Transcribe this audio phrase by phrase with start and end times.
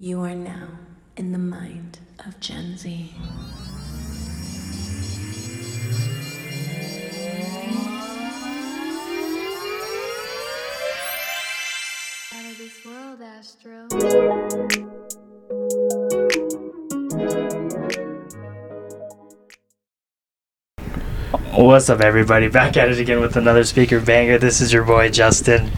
[0.00, 0.68] You are now
[1.16, 3.12] in the mind of Gen Z.
[12.32, 13.88] Out of this world, Astro.
[21.56, 22.46] What's up, everybody?
[22.46, 24.38] Back at it again with another speaker banger.
[24.38, 25.72] This is your boy Justin.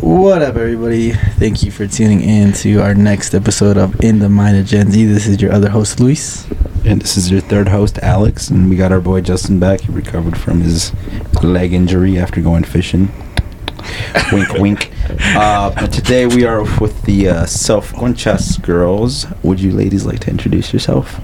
[0.00, 1.12] What up, everybody?
[1.12, 4.90] Thank you for tuning in to our next episode of In the Mind of Gen
[4.90, 5.06] Z.
[5.06, 6.46] This is your other host, Luis.
[6.84, 9.80] And this is your third host, Alex, and we got our boy Justin back.
[9.80, 10.92] He recovered from his
[11.42, 13.08] leg injury after going fishing.
[14.32, 14.92] wink, wink.
[15.34, 19.26] Uh, but today we are with the uh, Self Conchas girls.
[19.42, 21.18] Would you ladies like to introduce yourself?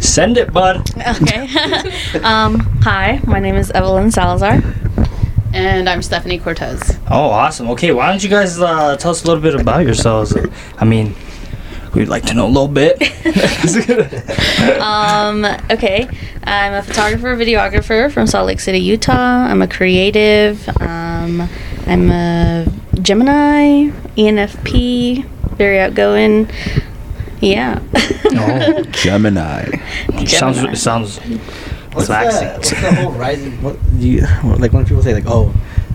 [0.00, 0.90] Send it, bud.
[0.98, 1.48] Okay.
[2.24, 4.62] um, hi, my name is Evelyn Salazar.
[5.54, 6.98] And I'm Stephanie Cortez.
[7.08, 7.70] Oh, awesome.
[7.70, 10.36] Okay, why don't you guys uh, tell us a little bit about yourselves?
[10.78, 11.14] I mean,
[11.94, 13.00] we'd like to know a little bit.
[14.80, 16.08] Um, okay,
[16.44, 19.12] I'm a photographer, videographer from Salt Lake City, Utah.
[19.12, 20.68] I'm a creative.
[20.80, 21.48] Um,
[21.86, 22.66] I'm a
[23.00, 25.24] Gemini, ENFP,
[25.56, 26.50] very outgoing.
[27.40, 27.80] Yeah.
[27.94, 29.70] oh, Gemini.
[30.26, 31.20] sounds sounds
[31.94, 32.48] What's relaxing.
[32.48, 33.62] the, what's the whole rising?
[33.62, 34.26] What do you
[34.58, 35.46] like when people say like, oh,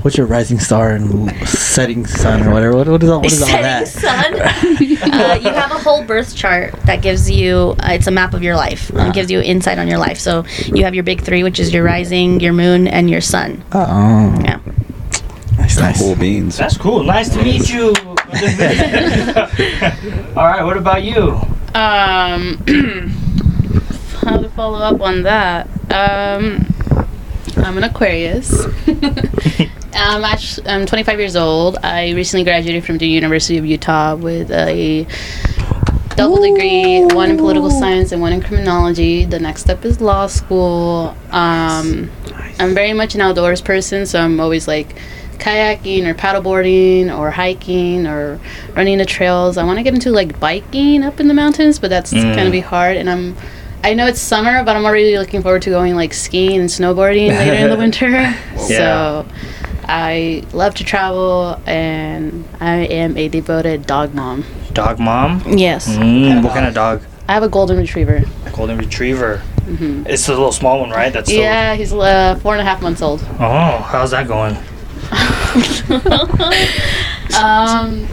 [0.02, 2.76] what's your rising star and setting sun or whatever?
[2.78, 3.22] What, what is all?
[3.22, 3.88] What is all Setting that?
[3.88, 4.40] sun.
[5.14, 7.76] uh, you have a whole birth chart that gives you.
[7.80, 8.90] Uh, it's a map of your life.
[8.92, 10.20] and It gives you insight on your life.
[10.20, 13.64] So you have your big three, which is your rising, your moon, and your sun.
[13.74, 14.60] Oh, Yeah.
[15.58, 16.00] nice, nice.
[16.00, 16.58] Cool beans.
[16.58, 17.04] That's cool.
[17.04, 17.94] Nice to meet you.
[20.36, 21.40] All right, what about you?
[21.76, 22.64] Um,
[24.22, 25.68] how to follow up on that?
[25.92, 26.66] Um,
[27.58, 28.66] I'm an Aquarius.
[29.94, 31.78] I'm actually I'm 25 years old.
[31.84, 35.06] I recently graduated from the University of Utah with a
[36.16, 39.26] double degree, one in political science and one in criminology.
[39.26, 41.16] The next step is law school.
[41.32, 42.10] Um,
[42.60, 44.96] I'm very much an outdoors person, so I'm always like
[45.38, 48.40] kayaking or paddleboarding or hiking or
[48.76, 49.58] running the trails.
[49.58, 52.36] I want to get into like biking up in the mountains, but that's Mm.
[52.36, 52.98] gonna be hard.
[52.98, 53.36] And I'm,
[53.84, 57.30] I know it's summer, but I'm already looking forward to going like skiing and snowboarding
[57.30, 58.36] later in the winter.
[58.58, 59.26] So.
[59.92, 64.46] I love to travel, and I am a devoted dog mom.
[64.72, 65.42] Dog mom.
[65.58, 65.90] Yes.
[65.90, 67.02] Mm, what kind of dog?
[67.28, 68.24] I have a golden retriever.
[68.46, 69.38] A golden retriever.
[69.66, 71.12] hmm It's a little small one, right?
[71.12, 73.22] That's Yeah, he's uh, four and a half months old.
[73.40, 74.56] Oh, how's that going?
[77.38, 78.06] Um,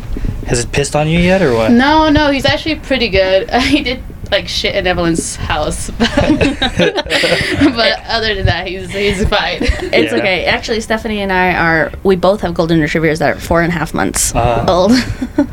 [0.47, 1.72] Has it pissed on you yet, or what?
[1.72, 3.50] no, no, he's actually pretty good.
[3.62, 6.09] he did like shit in Evelyn's house, but,
[7.00, 9.59] but other than that, he's he's fine.
[9.62, 10.19] It's Yeah.
[10.19, 10.44] okay.
[10.44, 11.92] Actually, Stephanie and I are.
[12.03, 14.92] We both have golden retrievers that are four and a half months Uh, old.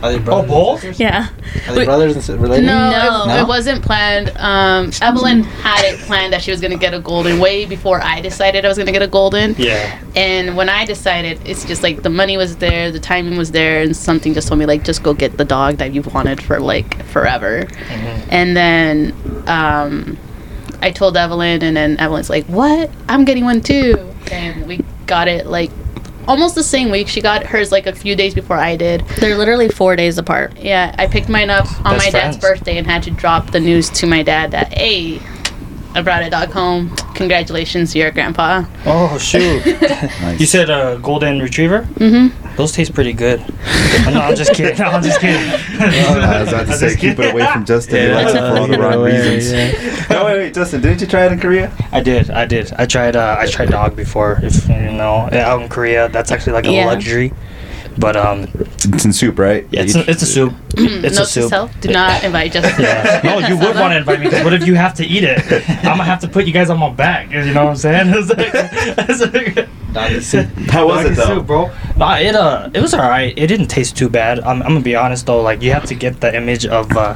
[0.01, 0.49] Are they brothers?
[0.51, 0.99] Oh, both?
[0.99, 1.29] yeah.
[1.67, 2.65] Are they brothers and si- related?
[2.65, 3.23] No, No.
[3.23, 3.41] It, No?
[3.43, 4.31] it wasn't planned.
[4.37, 8.21] Um, Evelyn had it planned that she was gonna get a golden way before I
[8.21, 9.55] decided I was gonna get a golden.
[9.57, 9.99] Yeah.
[10.15, 13.81] And when I decided, it's just like the money was there, the timing was there,
[13.81, 16.59] and something just told me like just go get the dog that you've wanted for
[16.59, 17.63] like forever.
[17.65, 18.27] Mhm.
[18.29, 18.62] And then
[19.47, 20.17] um,
[20.81, 22.89] I told Evelyn, and then Evelyn's like, "What?
[23.07, 25.71] I'm getting one too." And we got it like
[26.27, 27.07] almost the same week.
[27.07, 29.01] She got hers like a few days before I did.
[29.19, 30.57] They're literally four days apart.
[30.57, 33.59] Yeah, I picked mine up on Best my dad's birthday and had to drop the
[33.59, 35.19] news to my dad that hey.
[35.95, 36.89] I brought a dog home.
[37.13, 38.65] Congratulations, your grandpa.
[38.85, 39.63] Oh shoot!
[40.23, 40.39] Nice.
[40.39, 41.83] you said a golden retriever.
[41.83, 42.42] Mm-hmm.
[42.55, 43.39] Those taste pretty good.
[44.05, 44.77] no, I'm just kidding.
[44.77, 45.41] No, I'm just kidding.
[45.81, 48.09] I was about to I'm say, just keep it away from Justin.
[48.09, 49.51] He likes it for all the wrong reasons.
[49.51, 50.05] yeah.
[50.09, 51.75] No, wait, wait, Justin, didn't you try it in Korea?
[51.91, 52.29] I did.
[52.29, 52.71] I did.
[52.73, 53.15] I tried.
[53.15, 54.39] Uh, I tried dog before.
[54.43, 56.85] If you know, out in Korea, that's actually like a Yeah.
[56.85, 57.33] luxury.
[57.97, 58.47] But um,
[58.93, 59.67] It's in soup, right?
[59.71, 60.53] yeah, it's a, it's a soup.
[60.77, 61.49] It's a Note to soup.
[61.49, 62.83] self: Do not invite Justin.
[62.85, 63.21] Yeah.
[63.23, 64.27] No, you would want to invite me.
[64.43, 65.39] what if you have to eat it?
[65.85, 67.31] I'm gonna have to put you guys on my back.
[67.31, 68.07] You know what I'm saying?
[68.15, 70.47] It's like, it's like, soup.
[70.71, 71.25] How was doggy it though?
[71.25, 71.71] soup, bro?
[71.97, 73.37] Nah, it uh, it was alright.
[73.37, 74.39] It didn't taste too bad.
[74.39, 75.41] I'm, I'm gonna be honest though.
[75.41, 77.13] Like you have to get the image of uh,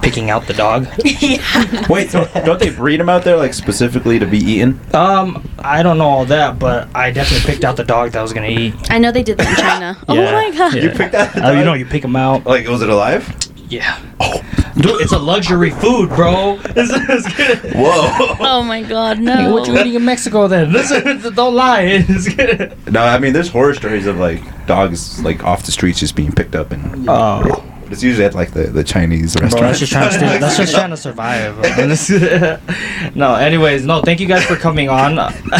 [0.00, 0.86] picking out the dog.
[1.90, 4.80] Wait, so don't they breed them out there like specifically to be eaten?
[4.94, 8.22] Um, I don't know all that, but I definitely picked out the dog that I
[8.22, 8.74] was gonna eat.
[8.90, 9.96] I know they did that in China.
[10.08, 10.32] Oh Yeah.
[10.32, 10.74] my god.
[10.74, 10.82] Yeah.
[10.84, 12.44] You picked out the Oh, you know, you pick them out.
[12.46, 13.28] Like, was it alive?
[13.68, 14.00] Yeah.
[14.18, 14.40] Oh,
[14.78, 16.58] dude, it's a luxury food, bro.
[16.64, 17.74] It's, it's good.
[17.74, 18.36] Whoa.
[18.40, 19.52] Oh my god, Hey, no.
[19.52, 20.72] what you eating in Mexico then?
[20.72, 21.82] Listen, don't lie.
[22.08, 22.74] It's good.
[22.90, 26.32] No, I mean, there's horror stories of like dogs like off the streets just being
[26.32, 30.10] picked up, and Oh, it's usually at like the, the Chinese bro, that's just trying
[30.10, 31.56] to that's just trying to survive.
[33.16, 35.16] no, anyways, no, thank you guys for coming on.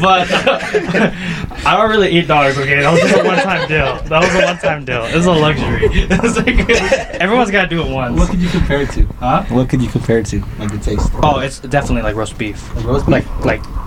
[0.00, 2.58] but I don't really eat dogs.
[2.58, 4.02] Okay, that was just a one-time deal.
[4.04, 5.04] That was a one-time deal.
[5.04, 5.88] It was a luxury.
[5.92, 8.18] It's like, everyone's gotta do it once.
[8.18, 9.06] What could you compare it to?
[9.18, 9.44] Huh?
[9.48, 10.40] What could you compare it to?
[10.58, 11.10] Like the taste.
[11.22, 12.74] Oh, it's definitely like roast beef.
[12.76, 13.28] Like roast beef?
[13.44, 13.85] Like, like,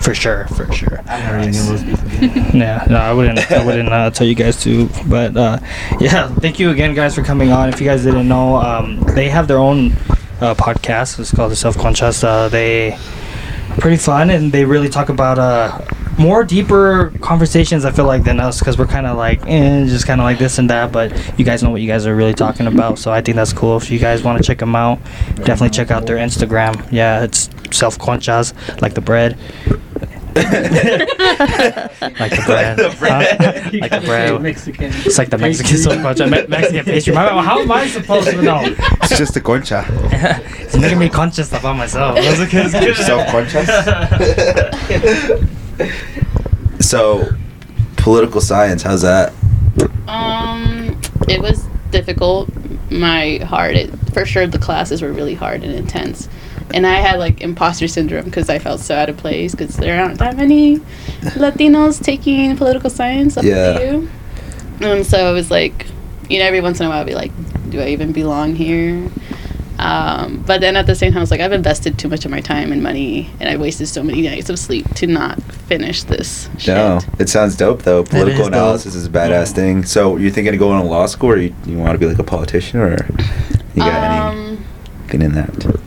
[0.00, 1.00] for sure, for sure.
[1.06, 2.54] I've never eaten roast beef.
[2.54, 3.50] Yeah, no, I wouldn't.
[3.50, 4.88] I wouldn't uh, tell you guys to.
[5.06, 5.58] But uh,
[6.00, 7.68] yeah, thank you again, guys, for coming on.
[7.68, 9.92] If you guys didn't know, um, they have their own
[10.40, 11.18] uh, podcast.
[11.18, 12.24] It's called the Self Conchas.
[12.24, 12.98] Uh, they are
[13.78, 15.80] pretty fun, and they really talk about uh,
[16.18, 17.84] more deeper conversations.
[17.84, 20.38] I feel like than us, because we're kind of like, eh, just kind of like
[20.38, 20.92] this and that.
[20.92, 23.52] But you guys know what you guys are really talking about, so I think that's
[23.52, 23.76] cool.
[23.76, 24.98] If you guys want to check them out,
[25.36, 26.90] definitely check out their Instagram.
[26.90, 28.52] Yeah, it's Self Conchas,
[28.82, 29.38] like the bread.
[30.36, 32.76] like the bread.
[32.76, 33.40] the bread.
[33.40, 33.70] Huh?
[33.80, 34.40] like the bread.
[34.42, 34.92] Mexican.
[34.94, 36.26] It's like the Mexican self concha.
[36.26, 37.14] Me- Mexican pastry.
[37.14, 38.60] My, how am I supposed to know?
[38.64, 39.84] It's just a concha.
[39.90, 42.14] it's making me conscious about myself.
[42.20, 42.96] That's okay, it's good.
[42.96, 43.68] Self-conscious?
[46.86, 47.28] So,
[47.96, 49.32] political science, how's that?
[50.06, 52.48] Um, it was difficult.
[52.90, 56.28] My hard, it, for sure, the classes were really hard and intense,
[56.74, 60.00] and I had like imposter syndrome because I felt so out of place because there
[60.02, 60.78] aren't that many
[61.36, 63.54] Latinos taking political science up Yeah.
[63.80, 64.08] at U,
[64.80, 65.86] and so it was like,
[66.28, 67.32] you know, every once in a while, I'd be like,
[67.70, 69.10] do I even belong here?
[69.78, 72.30] Um, but then at the same time, I was like, I've invested too much of
[72.30, 76.02] my time and money, and I wasted so many nights of sleep to not finish
[76.02, 76.74] this shit.
[76.74, 78.04] No, it sounds dope though.
[78.04, 78.48] Political is dope.
[78.48, 79.84] analysis is a badass thing.
[79.86, 82.18] So, you're thinking of going to law school, or you, you want to be like
[82.18, 82.90] a politician, or
[83.74, 84.62] you got um,
[85.04, 85.80] anything in that?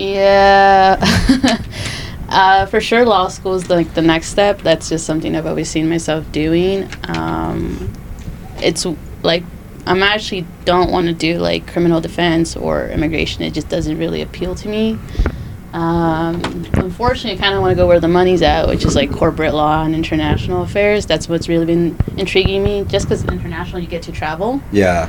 [0.00, 0.96] Yeah.
[2.28, 4.62] uh, for sure, law school is like the next step.
[4.62, 6.88] That's just something I've always seen myself doing.
[7.08, 7.92] Um,
[8.62, 8.86] it's
[9.22, 9.44] like
[9.86, 13.42] I'm actually don't want to do like criminal defense or immigration.
[13.42, 14.98] It just doesn't really appeal to me.
[15.72, 16.42] Um,
[16.74, 19.54] unfortunately, I kind of want to go where the money's at, which is like corporate
[19.54, 21.06] law and international affairs.
[21.06, 22.84] That's what's really been intriguing me.
[22.84, 25.08] Just because international, you get to travel Yeah.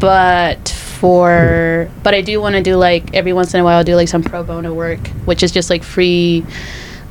[0.00, 3.84] but for but I do want to do like every once in a while I'll
[3.84, 6.44] do like some pro bono work, which is just like free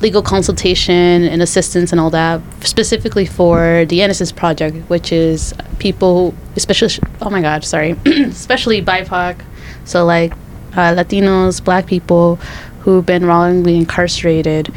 [0.00, 6.34] legal consultation and assistance and all that, specifically for the Innocence Project, which is people,
[6.56, 6.90] especially
[7.20, 9.42] oh my god, sorry, especially BIPOC,
[9.84, 10.32] so like
[10.74, 12.36] uh, Latinos, Black people
[12.82, 14.72] who've been wrongly incarcerated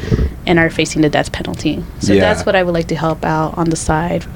[0.46, 1.82] and are facing the death penalty.
[2.00, 2.20] So Yeah.
[2.20, 4.26] that's what I would like to help out on the side.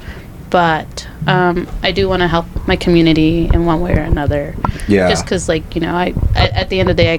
[0.49, 4.55] But um, I do want to help my community in one way or another.
[4.87, 5.09] Yeah.
[5.09, 7.17] Just because, like, you know, I, I at the end of the day, I,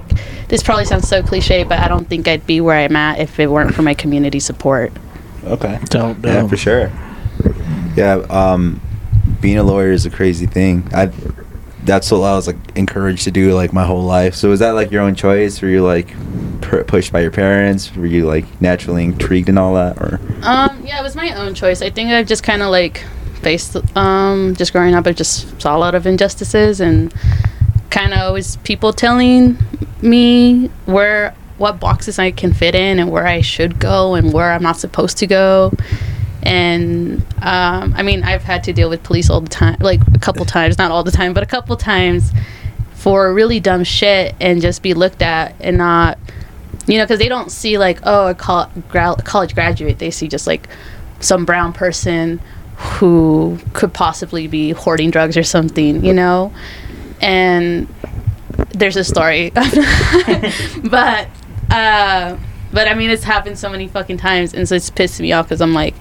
[0.48, 3.38] this probably sounds so cliche, but I don't think I'd be where I'm at if
[3.38, 4.92] it weren't for my community support.
[5.44, 5.78] Okay.
[5.84, 6.90] Dope, Yeah, for sure.
[7.96, 8.80] Yeah, um,
[9.40, 10.88] being a lawyer is a crazy thing.
[10.92, 11.12] I
[11.84, 14.34] that's what I was like encouraged to do like my whole life.
[14.34, 15.62] So was that like your own choice?
[15.62, 16.08] Were you like
[16.60, 17.94] pr- pushed by your parents?
[17.96, 21.54] Were you like naturally intrigued and all that, or Um, yeah, it was my own
[21.54, 21.80] choice.
[21.80, 23.04] I think I've just kind of like
[23.40, 27.12] faced, um, just growing up, I just saw a lot of injustices and
[27.90, 29.58] kind of always people telling
[30.02, 34.52] me where, what boxes I can fit in and where I should go and where
[34.52, 35.72] I'm not supposed to go.
[36.42, 40.18] And um, I mean, I've had to deal with police all the time, like a
[40.18, 42.32] couple times, not all the time, but a couple times
[42.94, 46.18] for really dumb shit and just be looked at and not
[46.86, 49.98] you know, because they don't see like, oh, a col- gra- college graduate.
[49.98, 50.68] They see just like
[51.20, 52.40] some brown person
[52.80, 56.50] who could possibly be hoarding drugs or something, you know.
[57.20, 57.86] And
[58.70, 59.50] there's a story,
[60.84, 61.28] but
[61.70, 62.38] uh,
[62.72, 65.46] but I mean, it's happened so many fucking times, and so it's pissed me off
[65.46, 65.94] because I'm like.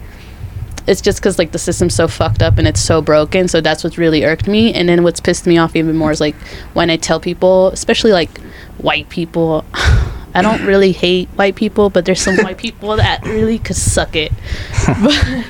[0.87, 3.47] It's just because like the system's so fucked up and it's so broken.
[3.47, 4.73] So that's what's really irked me.
[4.73, 6.33] And then what's pissed me off even more is like
[6.73, 8.39] when I tell people, especially like
[8.79, 13.59] white people, I don't really hate white people, but there's some white people that really
[13.59, 14.31] could suck it.
[15.03, 15.45] but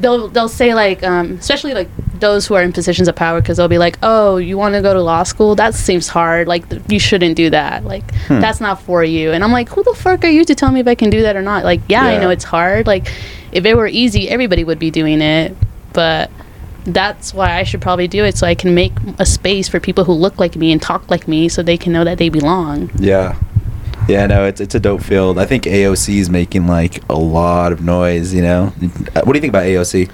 [0.00, 1.88] they'll they'll say like, um, especially like
[2.20, 4.82] those who are in positions of power, because they'll be like, "Oh, you want to
[4.82, 5.54] go to law school?
[5.54, 6.48] That seems hard.
[6.48, 7.84] Like th- you shouldn't do that.
[7.84, 10.70] Like that's not for you." And I'm like, "Who the fuck are you to tell
[10.72, 11.64] me if I can do that or not?
[11.64, 12.86] Like, yeah, I know it's hard.
[12.86, 13.06] Like
[13.52, 15.56] if it were easy, everybody would be doing it,
[15.92, 16.30] but."
[16.84, 20.04] That's why I should probably do it so I can make a space for people
[20.04, 22.90] who look like me and talk like me so they can know that they belong.
[22.96, 23.36] yeah,
[24.08, 25.38] yeah, no, it's it's a dope field.
[25.38, 28.32] I think AOC is making like a lot of noise.
[28.34, 28.72] You know,
[29.14, 30.10] Uh, what do you think about AOC?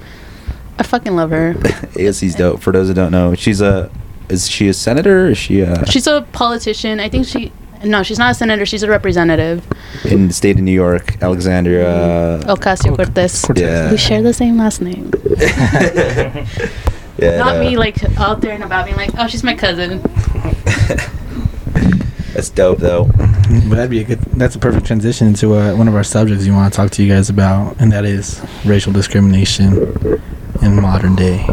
[0.77, 1.53] I fucking love her.
[1.95, 2.61] AOC's dope.
[2.61, 3.89] For those that don't know, she's a
[4.29, 5.27] is she a senator?
[5.29, 6.99] Is she a, She's a politician.
[6.99, 7.51] I think she.
[7.83, 8.65] No, she's not a senator.
[8.65, 9.63] She's a representative.
[10.05, 12.39] in the state of New York, Alexandria?
[12.45, 13.45] Ocasio Cortez.
[13.55, 13.91] Yeah.
[13.91, 15.11] We share the same last name.
[17.19, 17.59] yeah, Not no.
[17.61, 20.01] me, like out there and about being like, oh, she's my cousin.
[22.35, 23.05] That's dope though.
[23.05, 24.19] But that'd be a good.
[24.19, 27.03] That's a perfect transition into uh, one of our subjects you want to talk to
[27.03, 30.21] you guys about, and that is racial discrimination
[30.61, 31.45] in modern day.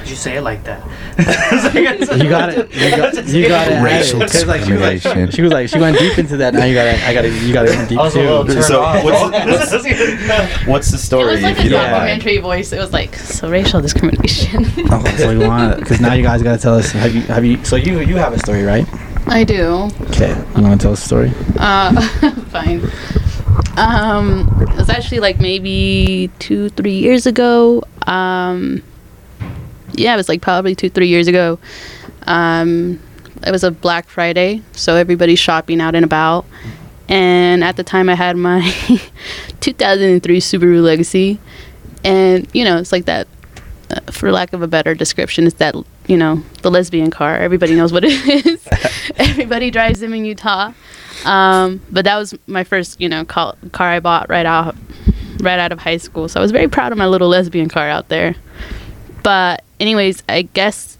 [0.00, 0.82] Did you say it like that?
[1.72, 2.72] You got it.
[2.74, 3.82] You got, you got it.
[3.82, 4.60] Racial Like, she was like,
[5.02, 5.30] discrimination.
[5.30, 6.52] she was like, she went deep into that.
[6.54, 8.18] Now you got to, I got to, you got to go deep I was a
[8.20, 8.52] little too.
[8.54, 9.04] turned So, off.
[9.04, 9.22] what's-
[10.66, 12.72] What's the It was like if a you don't documentary voice.
[12.72, 14.64] It was like so racial discrimination.
[14.90, 16.90] Oh, so you want because now you guys got to tell us.
[16.92, 17.62] Have you, have you?
[17.64, 18.86] So you, you have a story, right?
[19.26, 19.90] I do.
[20.02, 20.30] Okay.
[20.56, 21.32] You want to tell us a story?
[21.58, 22.00] Uh,
[22.50, 22.82] fine.
[23.76, 27.82] Um, it was actually like maybe two, three years ago.
[28.06, 28.82] Um,
[29.92, 31.58] yeah, it was like probably two, three years ago.
[32.26, 33.00] Um,
[33.46, 36.46] it was a Black Friday, so everybody's shopping out and about.
[37.08, 38.60] And at the time, I had my
[39.60, 41.38] 2003 Subaru Legacy,
[42.04, 43.28] and you know, it's like that.
[43.90, 45.74] Uh, for lack of a better description, it's that
[46.06, 47.36] you know the lesbian car.
[47.36, 48.12] Everybody knows what it
[48.46, 48.68] is.
[49.16, 50.72] Everybody drives them in Utah.
[51.24, 54.74] Um, but that was my first, you know, car, car I bought right out,
[55.40, 56.28] right out of high school.
[56.28, 58.34] So I was very proud of my little lesbian car out there.
[59.22, 60.98] But anyways, I guess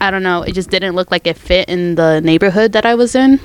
[0.00, 0.42] I don't know.
[0.42, 3.40] It just didn't look like it fit in the neighborhood that I was in,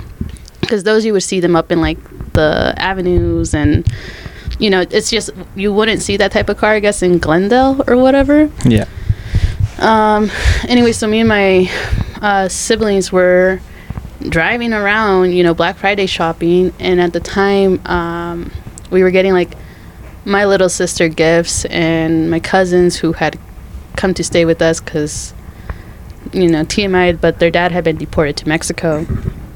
[0.60, 1.98] because those you would see them up in like
[2.32, 3.86] the avenues and.
[4.58, 7.82] You know, it's just you wouldn't see that type of car, I guess, in Glendale
[7.88, 8.48] or whatever.
[8.64, 8.84] Yeah.
[9.78, 10.30] Um,
[10.68, 11.70] anyway, so me and my
[12.20, 13.60] uh, siblings were
[14.20, 18.52] driving around, you know, Black Friday shopping, and at the time, um,
[18.90, 19.54] we were getting like
[20.24, 23.38] my little sister gifts and my cousins who had
[23.96, 25.34] come to stay with us because,
[26.32, 29.04] you know, TMI, but their dad had been deported to Mexico.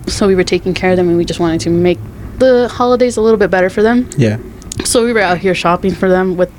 [0.08, 1.98] So we were taking care of them and we just wanted to make
[2.38, 4.36] the holidays a little bit better for them Yeah.
[4.84, 6.52] so we were out here shopping for them with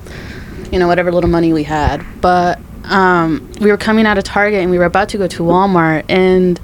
[0.71, 4.62] you know whatever little money we had but um, we were coming out of target
[4.62, 6.60] and we were about to go to walmart and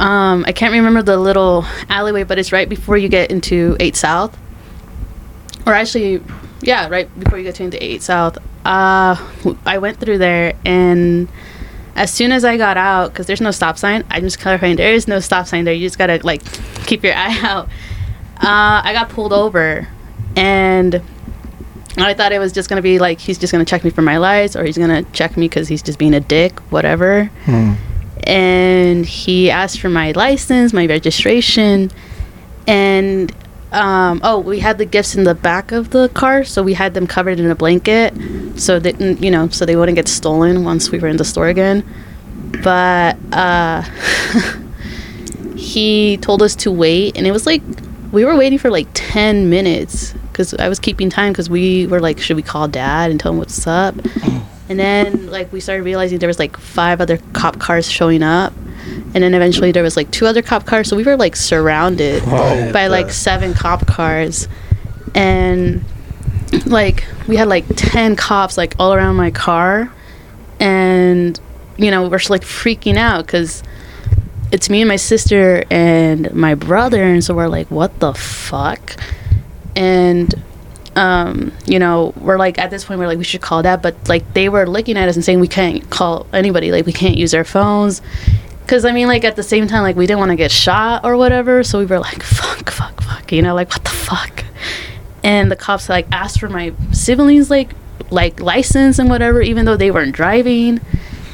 [0.00, 3.96] um, i can't remember the little alleyway but it's right before you get into 8
[3.96, 4.38] south.
[5.66, 6.20] Or actually
[6.60, 8.38] yeah right before you get to into 8 south.
[8.64, 9.16] Uh,
[9.66, 11.28] i went through there and
[11.94, 14.92] as soon as i got out because there's no stop sign i'm just clarifying there
[14.92, 15.74] is no stop sign there.
[15.74, 16.42] You just gotta like
[16.86, 17.66] keep your eye out.
[18.36, 19.88] Uh, i got pulled over
[20.36, 21.02] and
[21.98, 24.16] I thought it was just gonna be like he's just gonna check me for my
[24.16, 27.26] lights, or he's gonna check me because he's just being a dick, whatever.
[27.44, 27.74] Hmm.
[28.24, 31.90] And he asked for my license, my registration,
[32.66, 33.34] and
[33.72, 36.94] um, oh, we had the gifts in the back of the car, so we had
[36.94, 38.14] them covered in a blanket,
[38.56, 41.48] so that you know, so they wouldn't get stolen once we were in the store
[41.48, 41.84] again.
[42.62, 43.82] But uh,
[45.56, 47.62] he told us to wait, and it was like
[48.12, 52.00] we were waiting for like 10 minutes because I was keeping time because we were
[52.00, 53.94] like, should we call dad and tell him what's up?
[53.94, 54.46] Mm.
[54.68, 58.54] And then like we started realizing there was like five other cop cars showing up.
[59.14, 60.88] And then eventually there was like two other cop cars.
[60.88, 64.48] So we were like surrounded oh, by like seven cop cars.
[65.14, 65.84] And
[66.64, 69.92] like we had like 10 cops like all around my car.
[70.58, 71.38] And,
[71.76, 73.62] you know, we're just like freaking out because
[74.52, 78.94] it's me and my sister and my brother and so we're like what the fuck
[79.76, 80.34] and
[80.96, 83.96] um you know we're like at this point we're like we should call that but
[84.08, 87.16] like they were looking at us and saying we can't call anybody like we can't
[87.16, 88.02] use our phones.
[88.60, 91.04] Because i mean like at the same time like we didn't want to get shot
[91.04, 94.44] or whatever so we were like fuck fuck fuck you know like what the fuck?
[95.24, 97.70] And the cops like asked for my siblings like
[98.10, 100.80] like license and whatever even though they weren't driving.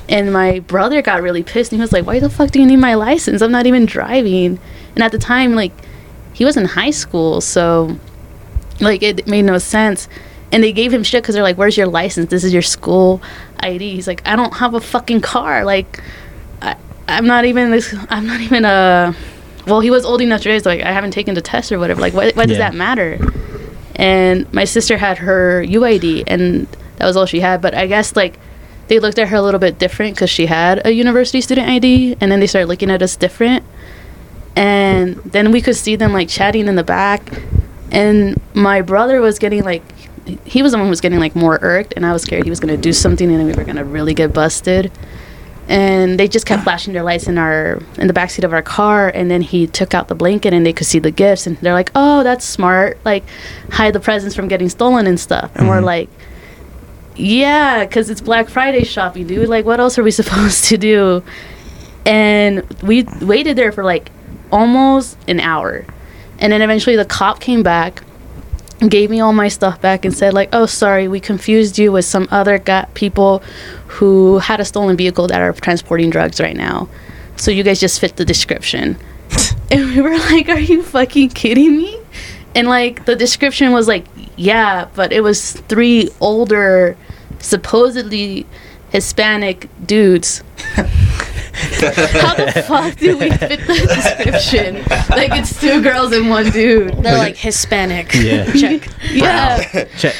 [0.09, 2.67] And my brother got really pissed and he was like why the fuck do you
[2.67, 3.43] need my license?
[3.43, 4.59] I'm not even driving.
[4.95, 5.73] And at the time like
[6.33, 7.99] he was in high school so
[8.81, 10.09] like it made no sense.
[10.51, 12.31] And they gave him shit because they're like where's your license?
[12.31, 13.21] This is your school
[13.61, 15.65] id he's like i don't have a fucking car.
[15.65, 16.03] Like
[16.63, 19.15] I, i'm not even this i'm not even a
[19.67, 22.01] well he was old enough to raise like i haven't taken the test or whatever.
[22.01, 23.19] Like why, why does that matter?
[23.97, 26.67] And my sister had her uid and
[26.97, 27.61] that was all she had.
[27.61, 28.39] But i guess like
[28.89, 32.17] they looked at her a little bit different because she had a university student id
[32.21, 33.65] and then they started looking at us different.
[34.57, 37.31] And then we could see them like chatting in the back
[37.91, 39.83] and my brother was getting like
[40.45, 42.51] he was the one who was getting like more irked and i was scared he
[42.51, 44.93] was going to do something and then we were going to really get busted.
[45.71, 49.11] And they just kept flashing their lights in our in the backseat of our car
[49.15, 51.75] and then he took out the blanket and they could see the gifts and they're
[51.75, 52.99] like oh that's smart.
[53.05, 53.25] Like
[53.71, 55.51] hide the presents from getting stolen and stuff.
[55.57, 55.85] And we're mm-hmm.
[55.85, 56.11] like
[57.17, 59.51] yeah because it's black friday shopping dude.
[59.51, 61.23] Like what else are we supposed to do?
[62.07, 64.11] And we waited there for like
[64.51, 65.85] almost an hour
[66.39, 68.03] and then eventually the cop came back
[68.89, 72.05] gave me all my stuff back and said like oh sorry we confused you with
[72.05, 73.43] some other ga- people
[73.89, 76.89] who had a stolen vehicle that are transporting drugs right now
[77.37, 78.97] so you guys just fit the description
[79.71, 82.01] And we were like, "Are you fucking kidding me?"
[82.55, 86.97] And like the description was like, "Yeah, but it was three older,
[87.39, 88.47] supposedly
[88.91, 90.43] Hispanic dudes."
[92.21, 94.77] How the fuck do we fit the description?
[95.11, 96.95] Like it's two girls and one dude.
[97.03, 98.13] They're like Hispanic.
[98.15, 98.51] Yeah.
[98.53, 98.89] Check.
[99.11, 99.85] Yeah.
[99.97, 100.15] Check.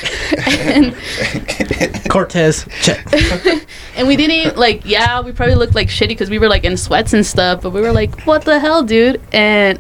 [0.49, 0.95] and
[2.11, 2.67] Cortez.
[2.83, 3.07] Check.
[3.97, 6.77] and we didn't like yeah we probably looked like shitty because we were like in
[6.77, 9.79] sweats and stuff but we were like what the hell dude and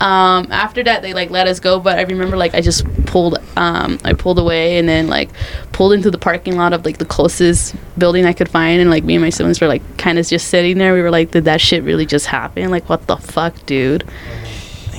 [0.00, 3.36] um after that they like let us go but i remember like i just pulled
[3.56, 5.28] um i pulled away and then like
[5.72, 9.04] pulled into the parking lot of like the closest building i could find and like
[9.04, 10.94] me and my siblings were like kind of just sitting there.
[10.94, 12.70] We were like did that shit really just happen?
[12.70, 14.04] Like what the fuck dude?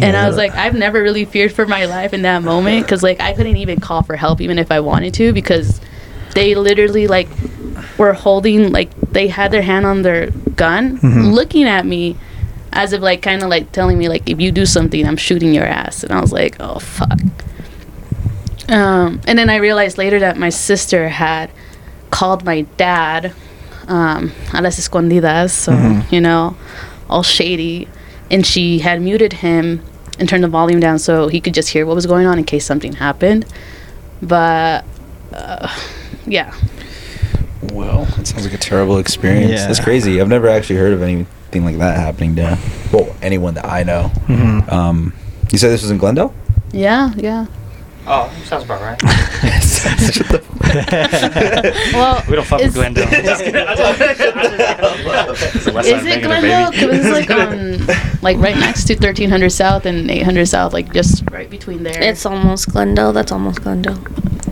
[0.01, 3.03] And I was like, I've never really feared for my life in that moment because
[3.03, 5.81] like I couldn't even call for help even if I wanted to because
[6.33, 7.27] they literally like
[7.97, 10.99] were holding like they had their hand on their gun,
[11.33, 12.15] looking at me
[12.73, 15.53] as if like kind of like telling me like if you do something, I'm shooting
[15.53, 16.03] your ass.
[16.03, 17.19] And I was like, oh fuck.
[18.69, 21.51] Um, and then I realized later that my sister had
[22.09, 23.33] called my dad
[23.87, 25.73] um, a las escondidas, so
[26.09, 26.55] you know,
[27.09, 27.87] all shady,
[28.29, 29.83] and she had muted him
[30.19, 32.45] and turned the volume down so he could just hear what was going on in
[32.45, 33.45] case something happened.
[34.21, 34.85] But
[35.33, 35.67] uh,
[36.25, 36.53] yeah,
[37.73, 39.51] Well, that sounds like a terrible experience.
[39.51, 39.67] Yeah.
[39.67, 40.21] That's crazy.
[40.21, 41.01] I've never actually heard of
[41.53, 42.57] anything like that happening to
[42.91, 44.11] well anyone that I know.
[44.27, 44.71] Mhm.
[44.71, 45.13] Um,
[45.51, 46.33] you said this was in Glendale.
[46.71, 47.45] yeah, yeah.
[48.07, 48.99] Oh, sounds about right.
[51.93, 53.03] Well, We don't fuck with Glendale.
[53.11, 53.41] Is
[56.05, 56.71] it Glendale?
[56.71, 57.85] Because it's like on,
[58.21, 62.01] like right next to 1300 South and 800 South, like just right between there.
[62.01, 63.13] It's almost Glendale.
[63.13, 63.99] That's almost Glendale.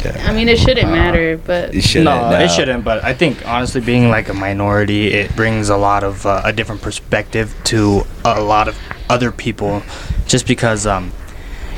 [0.06, 2.06] I mean, it shouldn't matter, but You shouldn't.
[2.06, 2.40] no, no.
[2.40, 2.84] it shouldn't.
[2.84, 6.54] But I think honestly, being like a minority, it brings a lot of uh, a
[6.54, 8.78] different perspective to a lot of
[9.10, 9.82] other people,
[10.28, 11.12] just because um,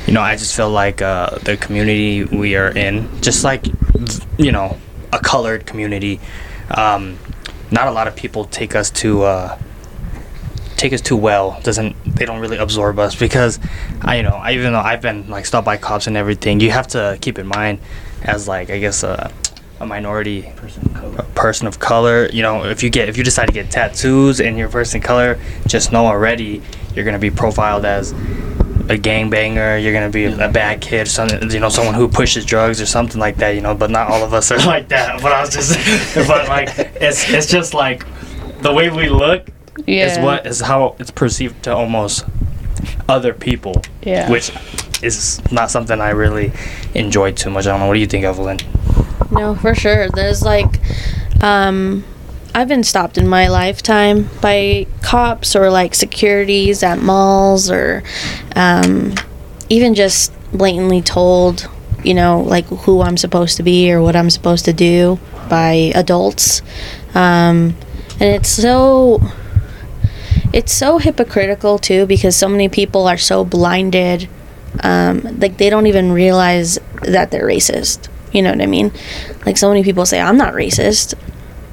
[0.06, 3.66] you know, I just feel like uh, the community we are in, just like
[4.38, 4.78] you know,
[5.12, 6.20] a colored community,
[6.70, 7.18] um,
[7.70, 9.22] not a lot of people take us to.
[9.24, 9.58] Uh,
[10.76, 13.60] take us too well doesn't they don't really absorb us because
[14.00, 16.72] I you know I even though I've been like stopped by cops and everything you
[16.72, 17.78] have to keep in mind
[18.24, 19.32] as like I guess a,
[19.80, 20.46] a minority
[21.16, 24.40] a person of color you know if you get if you decide to get tattoos
[24.40, 26.62] and you're a person of color just know already
[26.94, 31.60] you're gonna be profiled as a gangbanger you're gonna be a bad kid something you
[31.60, 34.32] know someone who pushes drugs or something like that you know but not all of
[34.34, 35.74] us are like that but I was just
[36.28, 36.68] but like
[37.00, 38.04] it's it's just like
[38.62, 39.48] the way we look
[39.86, 40.06] yeah.
[40.06, 42.24] is what is how it's perceived to almost
[43.08, 44.30] other people, Yeah.
[44.30, 44.50] which
[45.02, 46.52] is not something I really
[46.94, 47.66] enjoy too much.
[47.66, 47.86] I don't know.
[47.86, 48.58] What do you think, Evelyn?
[49.30, 50.08] No, for sure.
[50.08, 50.80] There's like,
[51.42, 52.04] um,
[52.54, 58.02] I've been stopped in my lifetime by cops or like securities at malls or,
[58.54, 59.14] um,
[59.68, 61.68] even just blatantly told,
[62.04, 65.92] you know, like who I'm supposed to be or what I'm supposed to do by
[65.94, 66.60] adults.
[67.14, 67.74] Um,
[68.20, 69.20] and it's so
[70.52, 74.28] it's so hypocritical too because so many people are so blinded
[74.80, 78.08] um, like they don't even realize that they're racist.
[78.32, 78.92] You know what i mean?
[79.44, 81.14] Like so many people say i'm not racist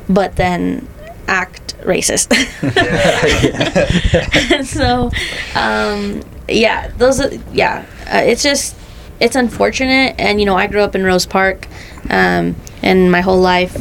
[0.09, 0.87] but then
[1.27, 2.33] act racist.
[4.65, 5.11] So
[5.55, 8.75] um, yeah those are yeah uh, it's just
[9.19, 10.15] it's unfortunate.
[10.17, 11.67] And you know i grew up in rose park
[12.09, 13.77] um, and my whole life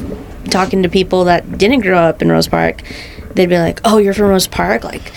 [0.51, 2.83] talking to people that didn't grow up in rose park
[3.35, 4.85] they'd be like oh you're from rose park?
[4.85, 5.13] Like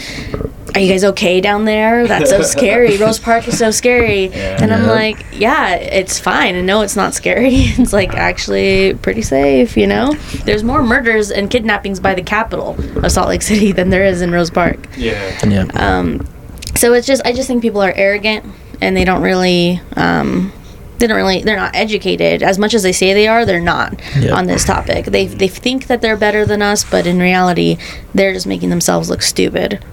[0.73, 2.07] are you guys okay down there?
[2.07, 2.97] That's so scary.
[2.97, 4.31] Rose park is so scary.
[4.33, 6.55] And i'm like yeah it's fine.
[6.55, 7.49] And no it's not scary.
[7.81, 10.13] It's like actually pretty safe you know?
[10.45, 14.21] There's more murders and kidnappings by the capital of salt lake city than there is
[14.21, 14.87] in rose park.
[14.97, 15.39] Yeah.
[15.45, 15.65] Yeah.
[15.75, 16.27] um,
[16.75, 18.45] so it's just I just think people are arrogant
[18.81, 20.51] and they don't really um,
[20.99, 22.43] they don't really they're not educated.
[22.43, 24.33] As much as they say they are they're not Yeah.
[24.35, 25.05] on this topic.
[25.05, 27.77] They they think that they're better than us but in reality
[28.15, 29.83] they're just making themselves look stupid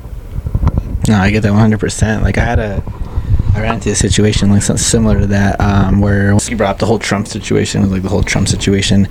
[1.08, 2.22] No, I get that 100%.
[2.22, 2.82] Like, I had a,
[3.54, 6.78] I ran into a situation like something similar to that, um, where he brought up
[6.78, 9.08] the whole Trump situation, it like the whole Trump situation,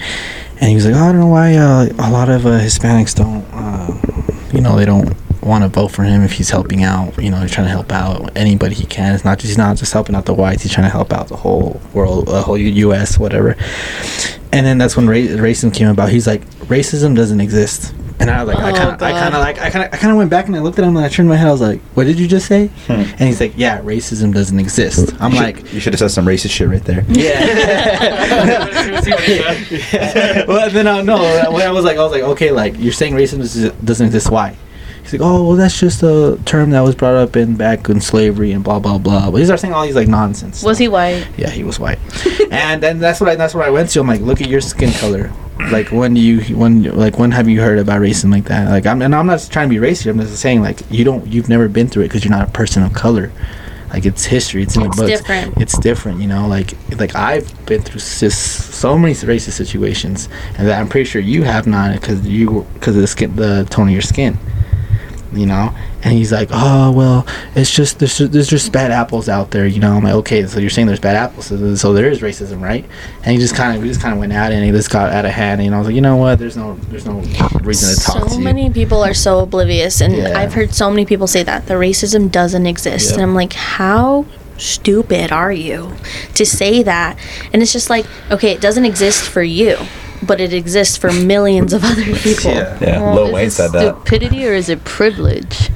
[0.60, 3.16] and he was like, "Oh, I don't know why uh, a lot of uh, Hispanics
[3.16, 7.22] don't, uh, you know, they don't want to vote for him if he's helping out.
[7.22, 9.16] You know, he's trying to help out anybody he can.
[9.16, 11.28] It's not just he's not just helping out the whites; he's trying to help out
[11.30, 13.56] the whole world, the whole U.S., whatever."
[14.52, 16.10] And then that's when ra- racism came about.
[16.10, 19.36] He's like, "Racism doesn't exist." And I was like, I Oh, kind of, I kind
[19.36, 20.96] of like, I kind of, I kind of went back and I looked at him
[20.98, 21.48] and I turned my head.
[21.48, 22.94] I was like, "What did you just say?" Hmm.
[22.94, 26.12] And he's like, "Yeah, racism doesn't exist." I'm You should- like, you should have said
[26.12, 27.06] some racist shit right there.
[27.10, 27.36] "Yeah."
[30.48, 33.14] well, then I no, I I was like, I was like, "Okay, like you're saying
[33.14, 34.32] racism doesn't exist.
[34.32, 34.56] Why?"
[35.10, 38.02] He's like, oh well, that's just a term that was brought up in back in
[38.02, 39.32] slavery and blah blah blah.
[39.32, 40.64] But he started saying all these like nonsense.
[40.64, 40.80] Was stuff.
[40.80, 41.28] he white?
[41.38, 42.00] Yeah, he was white.
[42.52, 44.00] and then that's what I that's what I went to.
[44.00, 45.32] I'm like, look at your skin color.
[45.72, 48.70] Like when do you when like when have you heard about racism like that?
[48.70, 50.10] Like I'm and I'm not trying to be racist.
[50.10, 52.52] I'm just saying like you don't you've never been through it because you're not a
[52.52, 53.32] person of color.
[53.92, 54.64] Like it's history.
[54.64, 55.18] It's in It's the books.
[55.20, 55.58] different.
[55.62, 56.20] It's different.
[56.20, 60.90] You know, like like I've been through sis, so many racist situations, and that I'm
[60.90, 64.02] pretty sure you have not because you because of the skin the tone of your
[64.02, 64.38] skin
[65.38, 65.74] you know?
[66.04, 69.80] And he's like oh well it's just there's, there's just bad apples out there you
[69.80, 69.94] know?
[69.94, 72.86] I'm like okay so you're saying there's bad apples so, so there is racism right?
[73.24, 74.90] And he just kind of we just kind of went at it and he just
[74.92, 76.40] got out of hand and i was like you know what?
[76.40, 77.20] There's no there's no
[77.62, 78.36] reason to talk so to you.
[78.36, 80.38] So many people are so oblivious and Yeah.
[80.38, 83.12] i've heard so many people say that the racism doesn't exist.
[83.12, 83.14] Yep.
[83.16, 84.26] and i'm like how
[84.58, 85.94] stupid are you
[86.34, 87.16] to say that?
[87.54, 89.78] And it's just like okay it doesn't exist for you
[90.24, 93.72] but it exists for millions of other people yeah Yeah, Well, Lil is Wayne said
[93.74, 93.96] that.
[93.96, 95.70] Stupidity or is it privilege?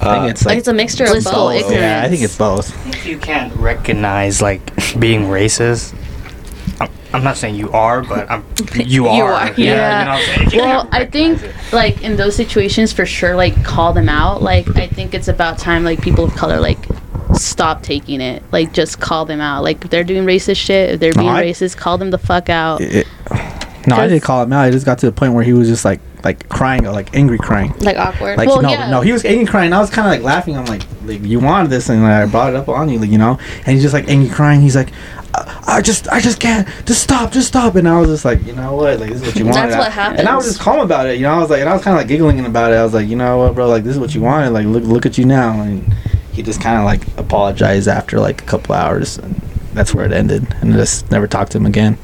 [0.00, 1.80] Uh, i think it's like like it's a mixture of blissful both ignorance.
[1.80, 4.62] yeah i think it's both If you can't recognize like
[4.98, 5.92] being racist,
[6.80, 8.44] I'm, I'm not saying you are, but I'm
[8.76, 9.32] you are.
[9.32, 9.98] are, Yeah, yeah.
[9.98, 10.46] you know what I'm saying?
[10.46, 11.54] If you Well, I think it.
[11.72, 14.40] like in those situations for sure, like call them out.
[14.40, 16.78] Like I think it's about time like people of color like
[17.38, 18.42] stop taking it.
[18.52, 19.62] Like just call them out.
[19.64, 22.18] Like if they're doing racist shit, if they're No, being I- racist, call them the
[22.18, 22.80] fuck out.
[22.80, 23.06] It-
[23.86, 25.54] no i did Cause- call him out i just got to the point where he
[25.54, 28.90] was just like like crying like angry crying like awkward Like Well, no, yeah.
[28.90, 29.72] no, he was angry crying.
[29.72, 30.58] I was kind of like laughing.
[30.58, 33.18] I'm like, like you wanted this, and I brought it up on you, like you
[33.18, 33.38] know.
[33.58, 34.60] And he's just like angry crying.
[34.60, 34.90] He's like,
[35.32, 36.66] I, I just, I just can't.
[36.86, 37.76] Just stop, just stop.
[37.76, 38.98] And I was just like, you know what?
[38.98, 39.70] Like this is what you wanted.
[39.70, 40.18] That's what happened.
[40.20, 41.16] And I was just calm about it.
[41.18, 42.76] You know, I was like, and I was kind of like giggling about it.
[42.76, 43.68] I was like, you know what, bro?
[43.68, 44.50] Like this is what you wanted.
[44.50, 45.62] Like look, look at you now.
[45.62, 45.94] And
[46.38, 49.34] he just kind of like apologized after like a couple hours, and
[49.74, 50.46] that's where it ended.
[50.60, 51.98] And I just never talked to him again.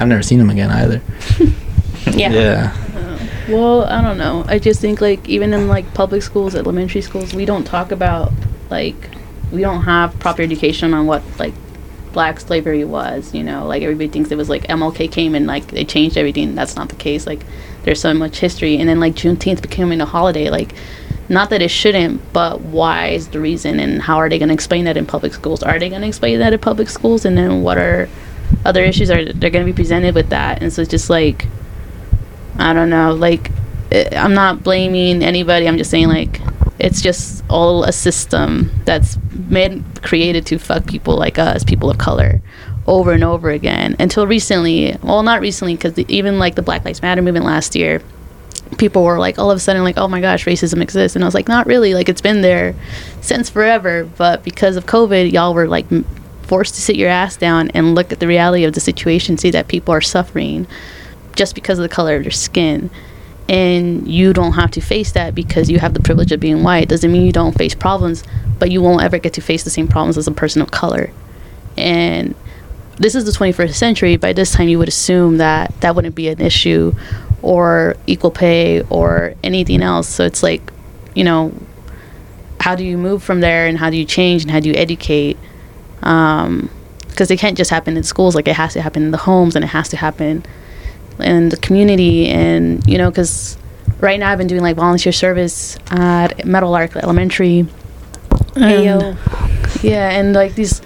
[0.00, 1.02] I've never seen him again either.
[2.10, 2.32] yeah.
[2.32, 2.76] Yeah.
[3.46, 4.42] Well, I don't know.
[4.48, 8.32] I just think like even in like public schools, elementary schools, we don't talk about
[8.70, 8.96] like
[9.52, 11.52] we don't have proper education on what like
[12.14, 13.34] black slavery was.
[13.34, 16.54] You know, like everybody thinks it was like MLK came and like they changed everything.
[16.54, 17.26] That's not the case.
[17.26, 17.44] Like
[17.82, 20.48] there's so much history, and then like Juneteenth becoming a holiday.
[20.48, 20.74] Like
[21.28, 24.54] not that it shouldn't, but why is the reason, and how are they going to
[24.54, 25.62] explain that in public schools?
[25.62, 28.08] Are they going to explain that in public schools, and then what are
[28.64, 30.62] other issues are they're going to be presented with that?
[30.62, 31.46] And so it's just like
[32.58, 33.12] I don't know.
[33.14, 33.50] Like,
[33.90, 35.66] eh, I'm not blaming anybody.
[35.66, 36.40] I'm just saying, like,
[36.78, 41.98] it's just all a system that's made created to fuck people like us, people of
[41.98, 42.40] color,
[42.86, 43.96] over and over again.
[43.98, 48.00] Until recently, well, not recently, because even like the Black Lives Matter movement last year,
[48.74, 51.26] people were like all of a sudden like, oh my gosh, racism exists, and I
[51.26, 51.94] was like, not really.
[51.94, 52.74] Like, it's been there
[53.20, 55.86] since forever, but because of COVID, y'all were like.
[56.44, 59.50] Forced to sit your ass down and look at the reality of the situation, see
[59.52, 60.66] that people are suffering,
[61.34, 62.90] just because of the color of their skin.
[63.48, 66.90] And you don't have to face that because you have the privilege of being white.
[66.90, 68.24] Doesn't mean you don't face problems
[68.58, 71.10] but you won't ever get to face the same problems as a person of color.
[71.76, 72.34] And
[72.96, 74.16] this is the 21st century.
[74.16, 76.94] By this time you would assume that that wouldn't be an issue
[77.44, 80.08] or equal pay or anything else.
[80.08, 80.72] So it's like
[81.14, 81.52] you know
[82.60, 84.74] how do you move from there and how do you change and how do you
[84.74, 85.36] educate?
[86.02, 86.70] Um
[87.08, 88.34] because it can't just happen in schools.
[88.34, 90.44] Like it has to happen in the homes and it has to happen
[91.20, 92.28] in the community.
[92.28, 93.56] And you know because
[94.00, 97.66] right now i've been doing like volunteer service at Meadowlark elementary
[98.54, 99.16] Ayo.
[99.82, 100.82] yeah and like these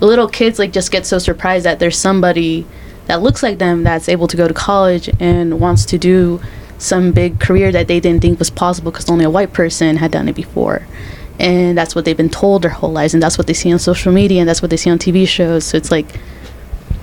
[0.00, 2.66] little kids like just get so surprised that there's somebody
[3.10, 6.40] that looks like them that's able to go to college and wants to do
[6.78, 10.12] some big career that they didn't think was possible because only a white person had
[10.12, 10.86] done it before.
[11.38, 13.78] And that's what they've been told their whole lives and that's what they see on
[13.78, 15.64] social media and that's what they see on tv shows.
[15.64, 16.06] So it's like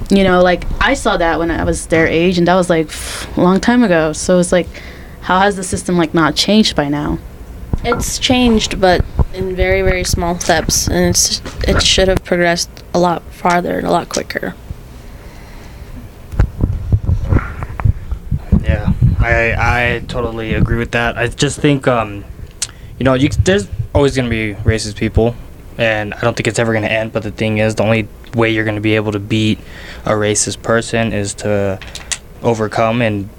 [0.09, 2.89] you know like i saw that when i was their age and that was like
[3.35, 4.13] a long time ago.
[4.13, 4.67] So it's like
[5.27, 7.19] how has the system like not changed by now?
[7.83, 12.99] It's changed, but in very, very small steps, and it's it should have progressed a
[12.99, 14.55] lot farther and a lot quicker.
[18.63, 18.93] Yeah,
[19.27, 21.17] I I totally agree with that.
[21.17, 22.23] I just think um,
[22.97, 25.35] you know, you there's always gonna be racist people,
[25.77, 27.13] and I don't think it's ever gonna end.
[27.13, 29.59] But the thing is, the only way you're gonna be able to beat
[30.05, 31.79] a racist person is to
[32.43, 33.29] overcome and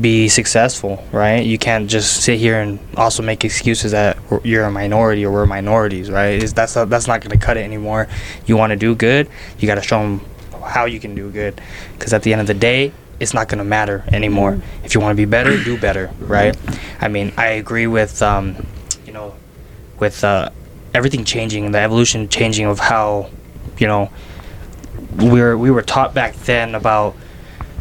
[0.00, 1.44] be successful, right?
[1.44, 5.46] You can't just sit here and also make excuses that you're a minority or we're
[5.46, 6.38] minorities, right?
[6.54, 8.06] That's not, that's not gonna cut it anymore.
[8.44, 10.20] You want to do good, you got to show them
[10.62, 11.58] how you can do good,
[11.94, 14.60] because at the end of the day, it's not gonna matter anymore.
[14.84, 16.56] If you want to be better, do better, right?
[17.00, 18.66] I mean, I agree with um,
[19.06, 19.34] you know,
[19.98, 20.50] with uh,
[20.94, 23.30] everything changing, the evolution changing of how,
[23.78, 24.10] you know,
[25.16, 27.16] we were we were taught back then about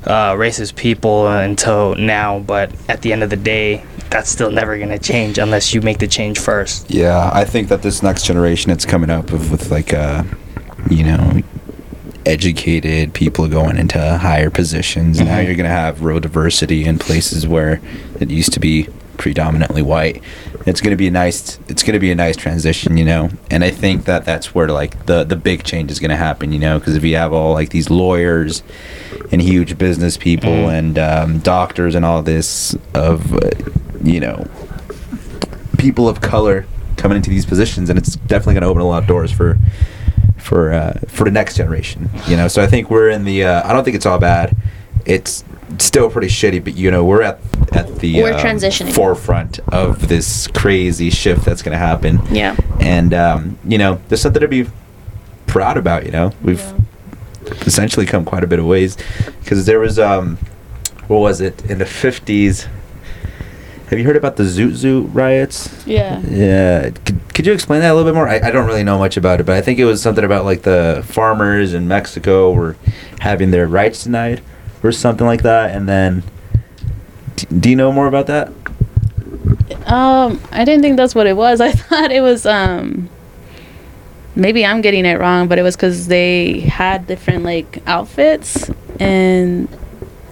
[0.06, 4.78] uh, racist people until now, but at the end of the day, that's still never
[4.78, 6.90] gonna change unless you make the change first.
[6.90, 10.24] Yeah, I think that this next generation that's coming up with, with like uh,
[10.90, 11.42] you know,
[12.28, 15.20] educated people going into higher positions.
[15.20, 15.46] Now Mhm.
[15.46, 17.80] you're gonna have real diversity in places where
[18.20, 18.88] it used to be
[19.18, 20.22] predominantly white.
[20.68, 21.58] It's gonna be a nice.
[21.68, 23.30] It's gonna be a nice transition, you know.
[23.50, 26.60] And I think that that's where like the the big change is gonna happen, you
[26.60, 28.62] know, because if you have all like these lawyers
[29.32, 30.78] and huge business people Mhm.
[30.78, 33.40] and um, doctors and all this of, uh,
[34.04, 34.46] you know,
[35.78, 36.66] people of color
[36.98, 39.58] coming into these positions, and it's definitely going to open a lot of doors for
[40.48, 42.10] for uh, for the next generation.
[42.28, 43.44] You know, so I think we're in the.
[43.44, 44.56] Uh, I don't think it's all bad.
[45.06, 45.44] It's
[45.80, 47.40] still pretty shitty, but you know, we're at
[47.74, 48.94] at the We're um, transitioning.
[48.94, 52.22] forefront of this crazy shift that's going to happen.
[52.32, 52.56] Yeah.
[52.80, 54.68] And um, you know, there's something to be
[55.48, 56.06] proud about.
[56.06, 56.64] You know, we've
[57.66, 58.98] essentially come quite a bit of ways
[59.44, 60.38] because there was um,
[61.08, 62.68] what was it in the 50s?
[63.88, 65.86] Have you heard about the Zoot Suit riots?
[65.88, 66.20] Yeah.
[66.28, 66.90] Yeah.
[66.90, 68.28] Could, could you explain that a little bit more?
[68.28, 70.44] I, I don't really know much about it, but I think it was something about
[70.44, 72.76] like the farmers in Mexico were
[73.20, 74.42] having their rights denied
[74.84, 75.72] or something like that.
[75.74, 76.24] And then,
[77.38, 78.52] d- do you know more about that?
[79.86, 81.62] Um, I didn't think that's what it was.
[81.62, 83.10] I thought it was um.
[84.36, 88.70] Maybe I'm getting it wrong, but it was because they had different like outfits,
[89.00, 89.68] and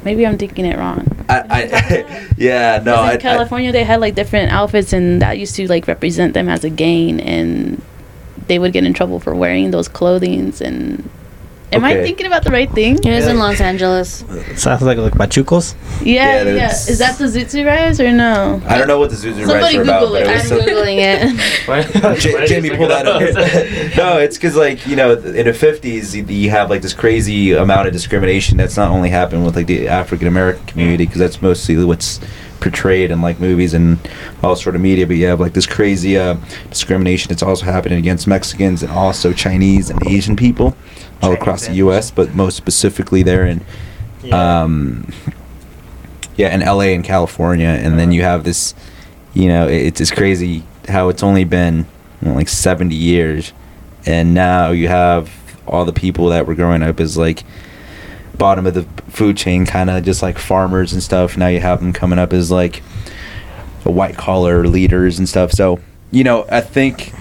[0.06, 1.06] maybe I'm thinking it wrong.
[1.28, 5.56] I, I yeah, no, I, in California, they had like different outfits, and that used
[5.56, 7.82] to like represent them as a gang, and
[8.48, 10.62] they would get in trouble for wearing those clothings.
[10.62, 11.10] And
[11.72, 12.96] am I thinking about the right thing?
[13.04, 14.24] It was in Los Angeles.
[14.56, 15.76] Sounds like like pachucos.
[16.04, 16.72] Yeah, Yeah, yeah.
[16.72, 18.62] Is that the Zoot Suit riots or no?
[18.66, 20.28] I, I don't know what the Zoot Suit riots are about, Google but it.
[20.28, 22.20] it I'm was googling it.
[22.22, 23.22] J- Jamie, pull that up.
[23.98, 27.54] no, it's because like you know, in the fifties, you, you have like this crazy
[27.54, 31.42] amount of discrimination that's not only happened with like the African American community, because that's
[31.42, 32.20] mostly what's
[32.62, 34.00] portrayed in like movies and
[34.42, 35.06] all sort of media.
[35.06, 36.38] But you have like this crazy uh,
[36.70, 40.76] discrimination that's also happening against Mexicans and also Chinese and Asian people
[41.22, 43.62] all across the U.S., but most specifically there in
[44.24, 44.62] Yeah.
[44.64, 45.08] um,
[46.38, 48.74] yeah, in LA and California, and then you have this,
[49.34, 51.86] you know, it- it's just crazy how it's only been
[52.22, 53.54] you know, like 70 years,
[54.06, 55.30] and now you have
[55.68, 57.44] all the people that were growing up as like
[58.38, 61.38] bottom of the food chain, kind of just like farmers and stuff.
[61.38, 62.82] Now you have them coming up as like
[63.84, 65.52] white collar leaders and stuff.
[65.52, 65.80] So
[66.12, 67.14] you know, I think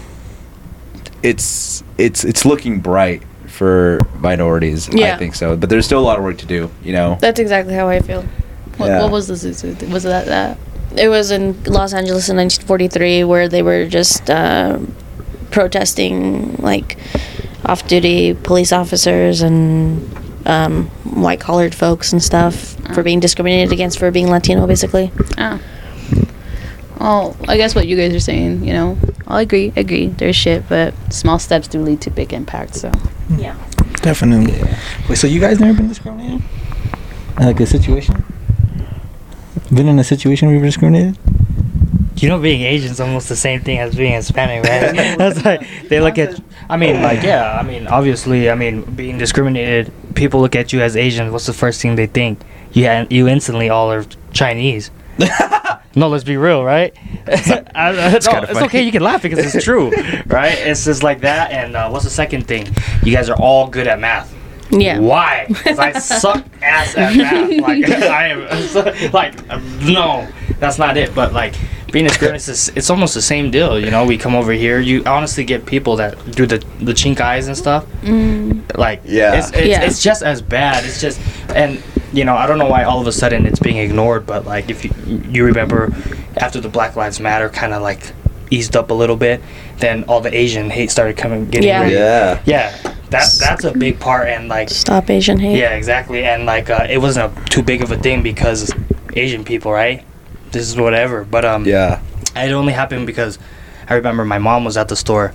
[1.23, 3.23] it's it's it's looking bright
[3.55, 4.89] for minorities.
[4.93, 5.15] Yeah.
[5.15, 6.71] I think so, but there's still a lot of work to do.
[6.83, 7.17] You know.
[7.21, 8.23] That's exactly how I feel.
[8.77, 9.03] What, Yeah.
[9.03, 9.79] what was the Zoot Suit?
[9.79, 9.91] thing?
[9.91, 10.59] Was that that?
[10.97, 14.79] It was in Los Angeles in 1943 where they were just uh,
[15.51, 16.97] protesting like
[17.67, 20.03] off-duty police officers and
[20.47, 25.11] um, white-collared folks and stuff for being discriminated against for being Latino, basically.
[25.39, 25.61] Oh.
[27.01, 30.09] Well, I guess what you guys are saying, you know, I'll agree, agree.
[30.09, 32.77] There's shit, but small steps do lead to big impact.
[32.77, 32.93] So
[33.37, 33.57] Yeah.
[34.03, 34.61] Definitely.
[35.09, 36.43] Wait, so you guys never been discriminated?
[37.39, 38.23] In, Like a situation?
[39.73, 41.19] Been in a situation where you were discriminated?
[42.17, 45.19] You know, being Asian is almost the same thing as being Hispanic, right?
[45.19, 46.41] That's like they look at.
[46.71, 47.59] I mean, like, yeah.
[47.59, 49.93] I mean, obviously, I mean, being discriminated.
[50.15, 51.33] People look at you as Asian.
[51.33, 52.39] What's the first thing they think?
[52.73, 54.91] You ha- you instantly all are Chinese.
[55.97, 56.95] no, let's be real, right?
[57.27, 58.83] I, I, no, it's okay.
[58.83, 59.91] You can laugh because it's true,
[60.27, 60.57] right?
[60.59, 61.51] It's just like that.
[61.53, 62.67] And uh, what's the second thing?
[63.03, 64.35] You guys are all good at math.
[64.71, 64.99] Yeah.
[64.99, 65.45] Why?
[65.49, 67.51] Because I suck ass at math.
[67.61, 69.47] Like I am, like
[69.83, 70.27] no,
[70.59, 71.15] that's not it.
[71.15, 71.55] But like
[71.93, 73.79] being experienced is it's almost the same deal.
[73.79, 74.81] You know, we come over here.
[74.81, 77.87] You honestly get people that do the the chink eyes and stuff.
[78.77, 79.35] Like Yeah.
[79.39, 79.83] it's it's, Yeah.
[79.83, 80.85] it's just as bad.
[80.85, 81.81] It's just and
[82.15, 84.27] you know I don't know why all of a sudden it's being ignored.
[84.27, 84.91] But like if you
[85.31, 85.93] you remember
[86.37, 88.13] after the Black Lives Matter kind of like
[88.51, 89.41] eased up a little bit,
[89.79, 91.81] then all the Asian hate started coming getting Yeah.
[91.81, 91.95] ready.
[91.95, 92.41] Yeah.
[92.45, 92.77] Yeah,
[93.11, 95.59] that that's a big part, and like Stop Asian hate.
[95.59, 98.73] yeah, exactly, and like uh, it wasn't a, too big of a thing because
[99.15, 100.05] Asian people, right?
[100.53, 102.01] This is whatever, but um, Yeah.
[102.37, 103.39] it only happened because
[103.89, 105.33] I remember my mom was at the store,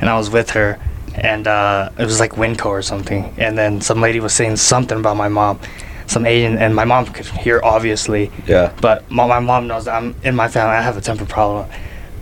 [0.00, 0.78] and I was with her,
[1.14, 4.98] and uh, it was like Winco or something, and then some lady was saying something
[4.98, 5.58] about my mom,
[6.06, 8.72] some Asian, and my mom could hear obviously, Yeah.
[8.80, 10.76] but my, my mom knows that I'm in my family.
[10.76, 11.68] I have a temper problem,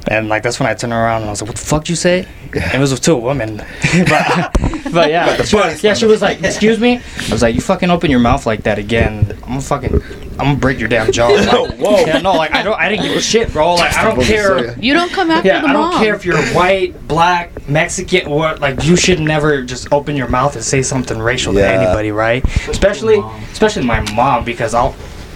[0.09, 1.95] and like that's when I turned around and I was like, "What the fuck you
[1.97, 3.57] say?" And it was to a woman,
[4.09, 4.51] but
[4.93, 7.61] but yeah, But the she, yeah, she was like, "Excuse me." I was like, "You
[7.61, 11.11] fucking open your mouth like that again, I'm gonna fucking, I'm gonna break your damn
[11.13, 12.05] jaw." Like, Whoa.
[12.05, 13.75] Yeah, no, like I don't, I didn't give a shit, bro.
[13.75, 14.79] Like I don't care.
[14.79, 15.77] you don't come after Yeah, the mom.
[15.77, 20.17] I don't care if you're white, black, Mexican, or like you should never just open
[20.17, 21.73] your mouth and say something racial Yeah.
[21.73, 22.45] to anybody, right?
[22.69, 23.19] Especially,
[23.53, 24.95] especially my mom, because I'll,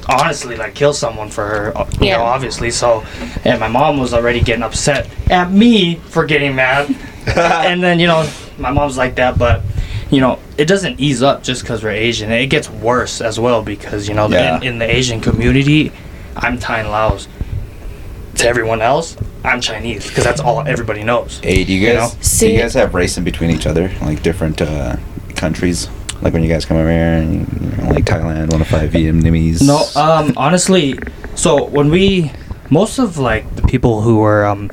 [0.09, 1.77] honestly like kill someone for her.
[1.79, 2.17] uh, You Yeah.
[2.19, 2.71] know, obviously.
[2.71, 3.05] So,
[3.45, 6.95] and my mom was already getting upset at me for getting mad,
[7.37, 9.63] and then you know my mom's like that, but.
[10.09, 12.31] You know, it doesn't ease up just because we're Asian.
[12.31, 14.59] It gets worse as well because you know, Yeah.
[14.59, 15.91] in, in the Asian community,
[16.37, 17.27] I'm Thai and Laos.
[18.37, 21.41] To everyone else, I'm Chinese because that's all everybody knows.
[21.43, 22.19] Hey, do you You guys know?
[22.21, 24.95] do See- you guys have racing between each other, like different uh,
[25.35, 25.89] countries?
[26.23, 28.91] Like when you guys come over here, and you know, like Thailand, one of five
[28.91, 29.63] Vietnamese.
[29.63, 30.99] No, um, honestly,
[31.35, 32.33] so when we,
[32.71, 34.71] most of like the people who were um,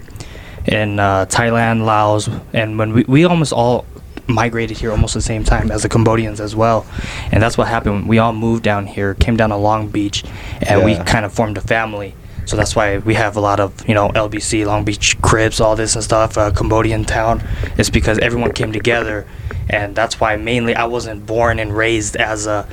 [0.65, 3.86] in uh, Thailand, Laos, and when we, we almost all
[4.27, 6.86] migrated here almost the same time as the Cambodians as well,
[7.32, 8.08] and that's what happened.
[8.08, 10.23] We all moved down here, came down to Long Beach,
[10.62, 12.15] and we kind of formed a family.
[12.45, 15.75] So that's why we have a lot of you know LBC, Long Beach Crips, all
[15.75, 16.38] this and stuff.
[16.38, 17.43] Uh, Cambodian town.
[17.77, 19.25] It's because everyone came together,
[19.69, 22.67] and that's why mainly I wasn't born and raised as a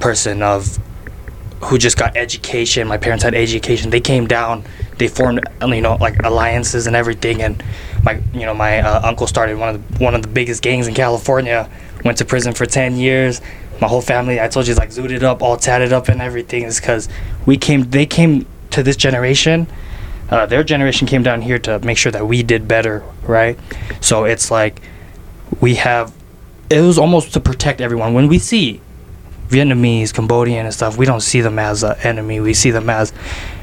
[0.00, 0.78] person of
[1.62, 2.86] who just got education.
[2.86, 3.90] My parents had education.
[3.90, 4.64] They came down.
[4.98, 7.42] They formed, you know, like alliances and everything.
[7.42, 7.62] And
[8.02, 10.86] my, you know, my uh, uncle started one of the, one of the biggest gangs
[10.86, 11.70] in California.
[12.04, 13.40] Went to prison for ten years.
[13.80, 16.64] My whole family, I told you, like zooted up, all tatted up, and everything.
[16.64, 17.08] Is because
[17.46, 17.90] we came.
[17.90, 19.66] They came to this generation.
[20.30, 23.58] Uh, their generation came down here to make sure that we did better, right?
[24.00, 24.82] So it's like
[25.60, 26.12] we have.
[26.70, 28.14] It was almost to protect everyone.
[28.14, 28.80] When we see
[29.48, 32.40] Vietnamese, Cambodian, and stuff, we don't see them as an enemy.
[32.40, 33.12] We see them as,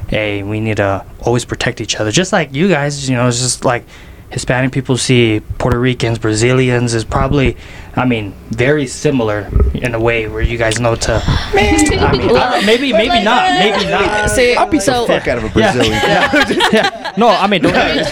[0.08, 2.12] hey, we need to always protect each other.
[2.12, 3.84] Just like you guys, you know, it's just like
[4.32, 7.58] Hispanic people see Puerto Ricans, Brazilians is probably,
[7.98, 11.22] I mean, very similar in a way where you guys know to.
[11.26, 14.30] I mean, I- uh, maybe, maybe not, maybe not.
[14.30, 15.74] See, I'll beat so the fuck out of a Yeah.
[15.74, 16.02] Brazilian.
[16.74, 17.12] yeah.
[17.17, 18.08] No, I mean, don't get it.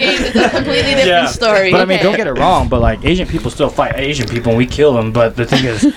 [0.00, 1.26] it's a completely different Yeah.
[1.26, 1.72] story.
[1.72, 2.04] But I mean, Okay.
[2.04, 2.68] don't get it wrong.
[2.68, 5.12] But like Asian people still fight Asian people, and we kill them.
[5.12, 5.92] But the thing is, we,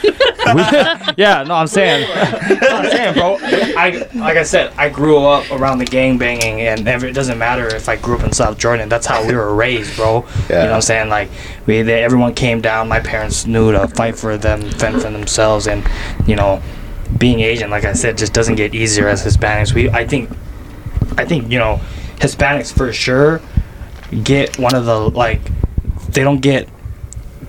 [1.17, 3.38] yeah, no, I'm saying, I'm saying, bro.
[3.41, 7.38] I like I said, I grew up around the gang banging, and ever, it doesn't
[7.38, 8.89] matter if I grew up in South Jordan.
[8.89, 10.25] That's how we were raised, bro.
[10.49, 11.10] You know what I'm saying?
[11.10, 11.29] Like
[11.65, 12.88] we, they, everyone came down.
[12.88, 15.88] My parents knew to fight for them, fend for themselves, and
[16.27, 16.62] you know,
[17.17, 19.73] being Asian, like I said, just doesn't get easier as Hispanics.
[19.73, 20.29] We, I think,
[21.17, 21.79] I think you know,
[22.19, 23.41] Hispanics for sure
[24.23, 25.41] get one of the like
[26.10, 26.67] they don't get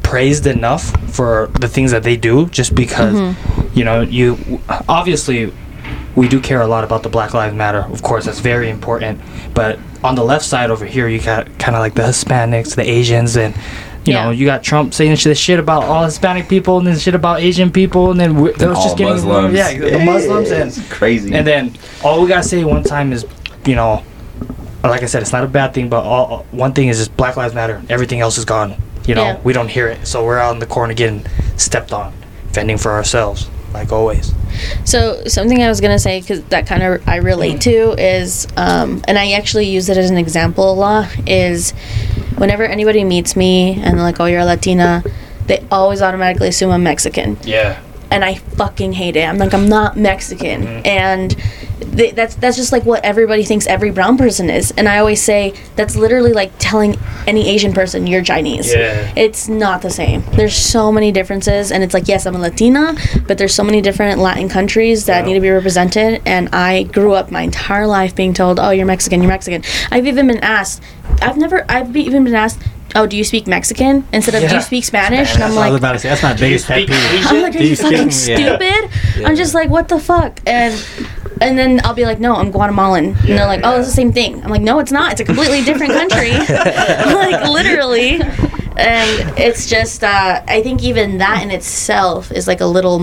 [0.08, 3.78] praised enough for the things that they do just because mm-hmm.
[3.78, 4.38] you know you
[4.88, 5.52] obviously
[6.16, 9.20] we do care a lot about the black lives matter of course that's very important
[9.54, 12.88] but on the left side over here you got kind of like the hispanics the
[12.98, 13.54] asians and
[14.06, 17.14] you know you got trump saying this shit about all hispanic people and then shit
[17.14, 19.54] about asian people and then we that was All just getting Muslims.
[19.54, 21.34] yeah the muslims and It's crazy.
[21.34, 23.26] and then all we gotta say one time is,
[23.66, 24.02] you know,
[24.84, 27.36] like I said, it's not a bad thing, but all one thing is just Black
[27.36, 27.82] Lives Matter.
[27.88, 28.76] Everything else is gone.
[29.08, 29.36] You know, Yeah.
[29.42, 31.24] we don't hear it, so we're out in the corner getting
[31.56, 32.12] stepped on,
[32.52, 34.32] fending for ourselves, like always.
[34.84, 39.02] So something I was gonna say because that kind of I relate to is, um,
[39.08, 41.08] and I actually use it as an example a lot.
[41.26, 41.70] Is
[42.36, 45.02] whenever anybody meets me and they're like, "Oh, you're a Latina,"
[45.46, 47.76] they always automatically assume I'm Mexican, Yeah.
[48.10, 49.28] And I fucking hate it.
[49.28, 50.86] I'm like, I'm not Mexican, Mm-hmm.
[50.86, 51.36] and
[51.96, 54.70] th- that's that's just like what everybody thinks every brown person is.
[54.72, 58.72] And I always say that's literally like telling any Asian person you're Chinese.
[58.72, 59.12] Yeah.
[59.16, 60.22] It's not the same.
[60.32, 62.94] There's so many differences, and it's like yes, I'm a Latina,
[63.26, 65.26] but there's so many different Latin countries that Yeah.
[65.26, 66.22] need to be represented.
[66.26, 70.06] And I grew up my entire life being told, "Oh, you're Mexican, you're Mexican." I've
[70.06, 70.82] even been asked.
[71.20, 71.64] I've never.
[71.68, 72.60] I've be, even been asked.
[72.98, 75.34] Oh, do you speak Mexican instead of do you speak Spanish?
[75.34, 76.08] And I'm That's what I like, was about to say.
[76.08, 76.96] That's my biggest pet peeve.
[77.26, 78.90] I'm like, are Do you you fucking speak- stupid?
[79.20, 79.28] Yeah.
[79.28, 80.40] I'm just like, what the fuck?
[80.46, 80.74] And
[81.40, 83.04] and then I'll be like, no, I'm Guatemalan.
[83.14, 84.42] and they're like, oh, it's the same thing.
[84.42, 85.12] I'm like, no, it's not.
[85.12, 86.30] It's a completely different country.
[86.48, 88.20] like literally.
[88.76, 93.00] And it's just, uh, I think even that in itself is like a little,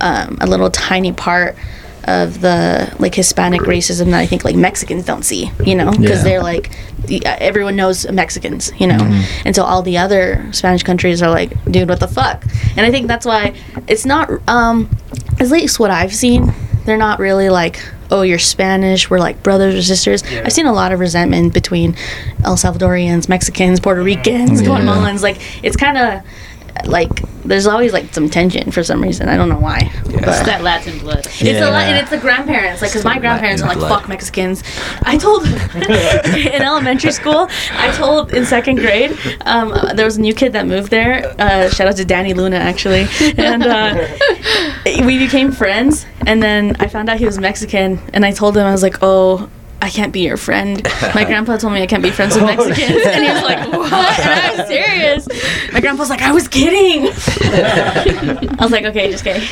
[0.00, 1.56] um, a little tiny part
[2.06, 6.18] of the like Hispanic racism that I think like Mexicans don't see, you know, because
[6.18, 6.24] Yeah.
[6.24, 6.70] they're like
[7.10, 8.98] uh, everyone knows Mexicans, you know,
[9.44, 12.44] and so all the other Spanish countries are like, dude, what the fuck?
[12.76, 13.54] And I think that's why
[13.86, 14.88] it's not, um,
[15.40, 16.52] at least what I've seen,
[16.84, 20.22] they're not really like, oh, you're Spanish, we're like brothers or sisters.
[20.30, 20.42] Yeah.
[20.44, 21.96] I've seen a lot of resentment between
[22.44, 24.68] El Salvadorians, Mexicans, Puerto Ricans, Yeah.
[24.68, 25.22] Guatemalans.
[25.22, 26.22] Like it's kind of
[26.84, 27.10] like
[27.44, 29.28] there's always like some tension for some reason.
[29.28, 29.78] I don't know why.
[30.06, 31.20] It's But that Latin blood.
[31.26, 32.82] it's a lot, and it's the grandparents.
[32.82, 33.88] Like, cause my grandparents are like, blood.
[34.00, 34.64] "Fuck Mexicans."
[35.02, 37.48] I told in elementary school.
[37.72, 39.16] I told in second grade.
[39.42, 41.34] Um, there was a new kid that moved there.
[41.38, 43.06] Uh, shout out to Danny Luna, actually,
[43.38, 44.06] and uh,
[45.06, 46.04] we became friends.
[46.26, 48.98] And then I found out he was Mexican, and I told him I was like,
[49.02, 49.48] "Oh."
[49.82, 50.82] I can't be your friend.
[51.14, 53.06] My grandpa told me I can't be friends with Mexicans.
[53.06, 53.92] And he was like, What?
[54.20, 55.28] And I was serious.
[55.72, 57.06] My grandpa's like, I was kidding.
[57.08, 59.46] I was like, Okay, just kidding.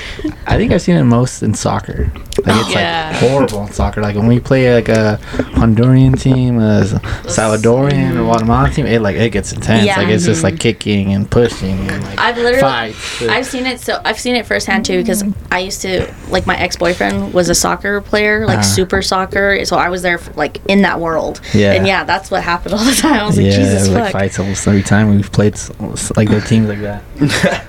[0.46, 2.10] I think I've seen it most in soccer.
[2.44, 3.10] Like it's Yeah.
[3.12, 4.00] like horrible in soccer.
[4.02, 5.18] Like when we play like a
[5.54, 6.82] Honduran team, a
[7.28, 9.86] Salvadorian or Guatemalan team, it like it gets intense.
[9.86, 9.96] Yeah.
[9.98, 13.22] Like it's just like kicking and pushing and like I've literally fights.
[13.22, 16.56] I've seen it so I've seen it firsthand too because I used to like my
[16.56, 18.62] ex boyfriend was a soccer player like Ah.
[18.62, 21.72] super soccer so I was there like in that world Yeah.
[21.72, 24.12] and yeah that's what happened all the time I was like yeah, Jesus like fuck
[24.12, 27.02] fights almost every time we've played s- s- like their teams like that.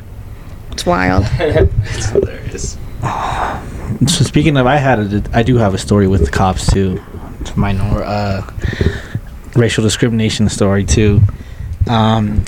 [0.72, 2.78] it's wild it's hilarious.
[4.08, 7.00] So speaking of, I had a, I do have a story with the cops too,
[7.56, 8.42] minor uh,
[9.56, 11.22] racial discrimination story too.
[11.88, 12.44] Um,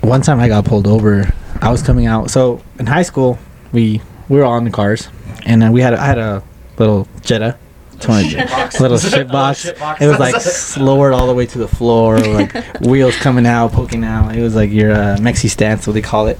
[0.00, 1.32] one time I got pulled over.
[1.62, 2.30] I was coming out.
[2.30, 3.38] So in high school,
[3.72, 5.08] we we were all in the cars,
[5.46, 6.42] and then we had a, I had a
[6.76, 7.56] little Jetta.
[8.00, 8.36] 20
[8.80, 9.64] little shit box.
[9.66, 10.34] It was like
[10.76, 14.34] lowered all the way to the floor, like wheels coming out, poking out.
[14.36, 16.38] It was like your uh, Mexi stance, what they call it,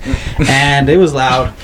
[0.49, 1.55] and it was loud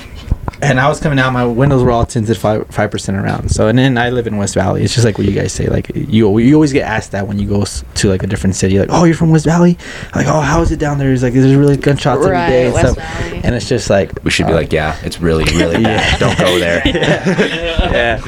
[0.61, 1.33] and I was coming out.
[1.33, 3.49] My windows were all tinted five five percent around.
[3.49, 4.83] So, and then I live in West Valley.
[4.83, 5.67] It's just like what you guys say.
[5.67, 8.79] Like you, you always get asked that when you go to like a different city.
[8.79, 9.77] Like, oh, you're from West Valley.
[10.15, 11.11] Like, oh, how is it down there?
[11.11, 12.97] It's like there's really gunshots every day and West stuff.
[12.97, 13.41] Valley.
[13.43, 16.19] And it's just like We should be uh, like, yeah, it's really, really bad.
[16.19, 16.81] Don't go there.
[16.85, 18.21] yeah.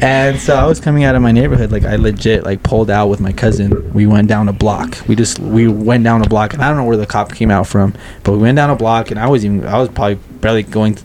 [0.00, 3.08] And so I was coming out of my neighborhood, like I legit like pulled out
[3.08, 3.92] with my cousin.
[3.92, 4.96] We went down a block.
[5.06, 7.50] We just we went down a block, and I don't know where the cop came
[7.50, 10.14] out from, but we went down a block, and I was even I was probably
[10.40, 10.96] barely going,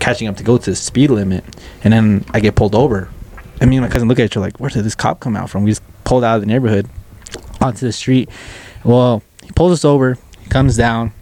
[0.00, 1.44] catching up to go to the speed limit,
[1.84, 3.08] and then I get pulled over.
[3.60, 5.50] I mean, my cousin look at each other like, where did this cop come out
[5.50, 5.64] from?
[5.64, 6.88] We just pulled out of the neighborhood
[7.60, 8.28] onto the street.
[8.84, 10.16] Well, he pulls us over.
[10.42, 11.12] He comes down.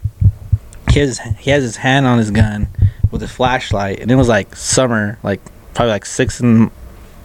[0.91, 2.67] He has he has his hand on his gun
[3.11, 5.39] with a flashlight, and it was like summer, like
[5.73, 6.71] probably like six in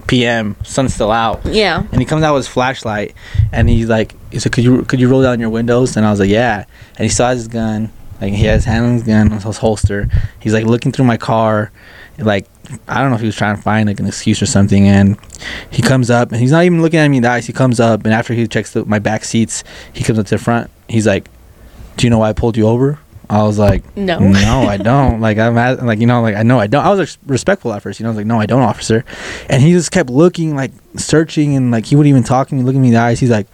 [0.06, 0.54] p.m.
[0.64, 3.14] Sun's still out, yeah and he comes out with his flashlight,
[3.52, 6.10] and he's like, he said, "Could you could you roll down your windows?" And I
[6.10, 6.66] was like, "Yeah."
[6.98, 7.90] And he saw his gun,
[8.24, 10.08] like he has his hand on his gun, on his holster.
[10.40, 11.70] He's like looking through my car,
[12.18, 12.46] like
[12.88, 14.88] I don't know if he was trying to find like an excuse or something.
[14.88, 15.18] And
[15.70, 17.46] he comes up, and he's not even looking at me in the eyes.
[17.46, 20.36] He comes up, and after he checks the, my back seats, he comes up to
[20.36, 20.70] the front.
[20.88, 21.28] He's like,
[21.96, 22.98] "Do you know why I pulled you over?"
[23.28, 24.18] I was like, No.
[24.18, 25.20] no, I don't.
[25.20, 26.84] Like I'm at, like you know, like I know I don't.
[26.84, 28.10] I was like, respectful at first, you know.
[28.10, 29.02] I was like, no, I don't, officer.
[29.48, 32.62] And he just kept looking, like searching, and like he wouldn't even talk to me,
[32.62, 33.20] looking me in the eyes.
[33.20, 33.46] He's like,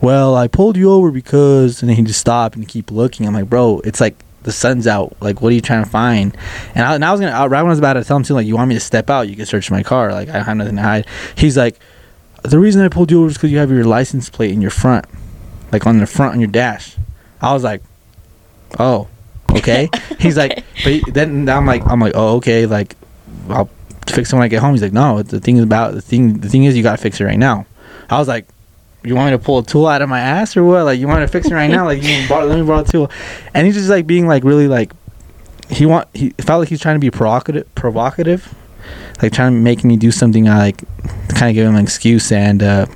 [0.00, 3.26] well, I pulled you over because, and then he just stopped and keep looking.
[3.26, 5.16] I'm like, bro, it's like the sun's out.
[5.20, 6.36] Like, what are you trying to find?
[6.74, 8.34] And I, and I was gonna, right when I was about to tell him to,
[8.34, 9.28] like, you want me to step out?
[9.28, 10.12] You can search my car.
[10.12, 11.06] Like, I have nothing to hide.
[11.36, 11.78] He's like,
[12.42, 14.70] the reason I pulled you over is because you have your license plate in your
[14.70, 15.06] front,
[15.72, 16.96] like on the front on your dash.
[17.40, 17.82] I was like,
[18.78, 19.08] oh,
[19.50, 19.88] okay.
[20.18, 22.66] He's like, but then I'm like, I'm like, oh, okay.
[22.66, 22.96] Like,
[23.48, 23.70] I'll
[24.06, 24.72] fix it when I get home.
[24.72, 25.22] He's like, no.
[25.22, 26.38] The thing is about the thing.
[26.38, 27.66] The thing is, you gotta fix it right now.
[28.10, 28.46] I was like,
[29.04, 30.84] you want me to pull a tool out of my ass or what?
[30.84, 31.84] Like, you want to fix it right now?
[31.84, 33.10] Like, you borrow, let me borrow a tool.
[33.54, 34.92] And he's just like being like really like,
[35.70, 38.54] he want he felt like he's trying to be provocative, provocative,
[39.20, 40.48] like trying to make me do something.
[40.48, 40.84] I like
[41.28, 42.62] kind of give him an excuse and.
[42.62, 42.86] uh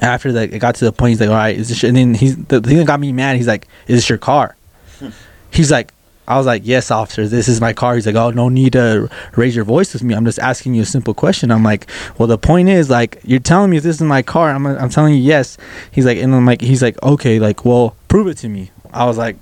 [0.00, 1.10] after that, it got to the point.
[1.10, 3.12] He's like, "All right, is this?" Your, and then he's the thing that got me
[3.12, 3.36] mad.
[3.36, 4.56] He's like, "Is this your car?"
[5.50, 5.92] he's like,
[6.26, 9.08] "I was like, yes, officer, this is my car." He's like, "Oh, no need to
[9.36, 10.14] raise your voice with me.
[10.14, 11.86] I'm just asking you a simple question." I'm like,
[12.18, 14.50] "Well, the point is, like, you're telling me this is my car.
[14.50, 15.56] I'm, I'm telling you yes."
[15.90, 19.06] He's like, and I'm like, he's like, "Okay, like, well, prove it to me." I
[19.06, 19.36] was like,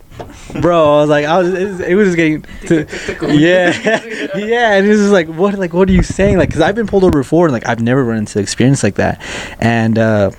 [0.63, 2.87] bro, I was like, I was, it was, it was just getting to,
[3.37, 3.71] yeah,
[4.37, 6.39] yeah, and it was like, what, like, what are you saying?
[6.39, 8.95] Like, cause I've been pulled over before, and like, I've never run into experience like
[8.95, 9.21] that,
[9.61, 10.31] and uh,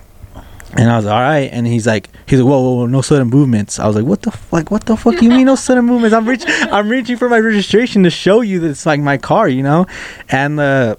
[0.75, 3.29] and I was all right, and he's like, he's like, whoa, whoa, whoa, no sudden
[3.29, 3.79] movements.
[3.79, 5.85] I was like, what the, f- like, what the fuck do you mean no sudden
[5.85, 6.15] movements?
[6.15, 9.47] I'm reaching, I'm reaching for my registration to show you that it's like my car,
[9.47, 9.85] you know,
[10.29, 10.95] and uh.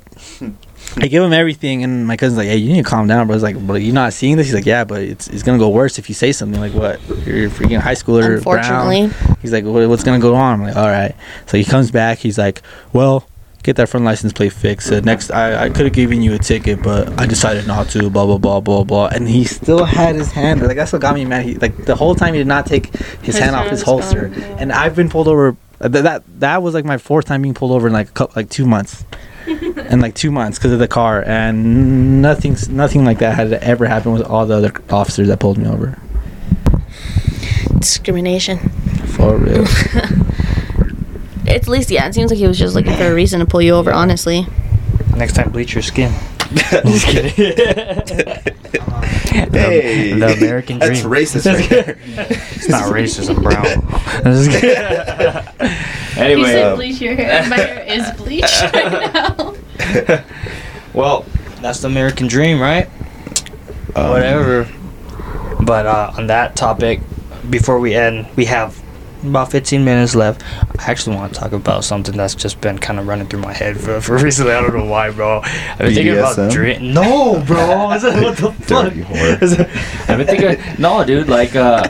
[0.96, 3.34] I give him everything, and my cousin's like, "Hey, you need to calm down, bro."
[3.34, 5.58] I was like, "Bro, you're not seeing this?" He's like, "Yeah, but it's it's gonna
[5.58, 9.08] go worse if you say something like what you're a freaking high schooler." Unfortunately.
[9.08, 9.36] Brown.
[9.42, 11.12] He's like, what, "What's gonna go on?" I'm like, "All right."
[11.46, 12.18] So he comes back.
[12.18, 12.62] He's like,
[12.92, 13.26] "Well,
[13.64, 14.92] get that front license plate fixed.
[14.92, 18.08] Uh, next, I, I could have given you a ticket, but I decided not to."
[18.10, 19.06] Blah blah blah blah blah.
[19.08, 20.62] And he still had his hand.
[20.62, 21.44] Like that's what got me mad.
[21.44, 24.28] He like the whole time he did not take his, His hand off his holster.
[24.28, 24.56] gone, yeah.
[24.60, 25.56] And I've been pulled over.
[25.80, 28.12] uh, Th- that that was like my fourth time being pulled over in like a
[28.12, 29.04] couple, like two months.
[29.46, 33.86] in like two months because of the car, and nothing nothing like that had ever
[33.86, 35.98] happened with all the other officers that pulled me over.
[37.78, 38.58] Discrimination.
[39.08, 39.66] For real.
[41.54, 43.62] At least, yeah, it seems like he was just looking for a reason to pull
[43.62, 44.46] you over, honestly.
[45.16, 46.12] Next time, bleach your skin.
[46.54, 47.32] Just kidding.
[49.50, 51.12] Hey, the American That's dream.
[51.12, 51.98] racist right there.
[52.06, 53.30] It's not racist.
[53.30, 53.46] I'm.
[54.26, 54.70] I'm just kidding.
[56.16, 57.48] You anyway, said uh, bleach your hair.
[57.48, 59.54] My hair is bleached right now.
[60.92, 61.24] well,
[61.60, 62.88] that's the American dream, right?
[63.96, 64.68] Um, whatever.
[65.60, 67.00] But uh, on that topic,
[67.50, 68.80] before we end, we have
[69.24, 70.42] about 15 minutes left.
[70.78, 73.52] I actually want to talk about something that's just been kind of running through my
[73.52, 74.52] head for, for recently.
[74.52, 75.40] I don't know why, bro.
[75.42, 76.50] I've been thinking about BDSM?
[76.52, 76.92] dream.
[76.94, 77.86] No, bro.
[77.88, 78.00] What
[78.36, 78.66] the fuck?
[78.66, 79.42] Dirty whore.
[79.42, 79.68] Is it-
[80.08, 80.80] I've been thinking.
[80.80, 81.28] No, dude.
[81.28, 81.88] Like, uh,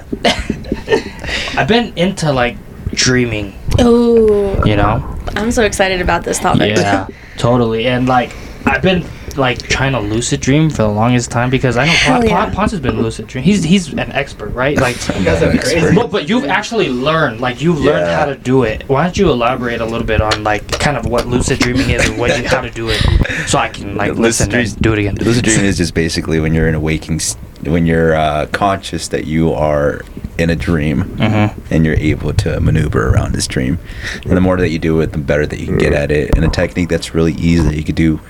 [1.57, 2.57] I've been into like
[2.91, 3.55] dreaming.
[3.78, 5.11] Oh, You know.
[5.37, 6.76] I'm so excited about this topic.
[6.76, 7.09] Yeah,
[7.39, 7.87] totally.
[7.87, 8.32] And like,
[8.66, 9.05] I've been
[9.37, 12.45] like trying to lucid dream for the longest time because I know Hell Pon- yeah.
[12.47, 13.45] Pon- Ponce has been lucid dream.
[13.45, 14.76] He's he's an expert, right?
[14.76, 15.95] Like, I'm not an expert.
[15.95, 18.89] but, but you've actually learned, like, you've learned how to do it.
[18.89, 22.09] Why don't you elaborate a little bit on like kind of what lucid dreaming is
[22.09, 23.01] and what you, how to do it,
[23.49, 25.14] so I can like Lucid listen dream- and do it again.
[25.16, 29.09] Lucid dreaming is just basically when you're in a waking, s- when you're uh, conscious
[29.09, 30.01] that you are
[30.39, 31.72] in a dream, Mm-hmm.
[31.72, 33.78] and you're able to maneuver around this dream.
[34.24, 36.35] And the more that you do it, the better that you can get at it.
[36.37, 38.20] And a technique that's really easy that you could do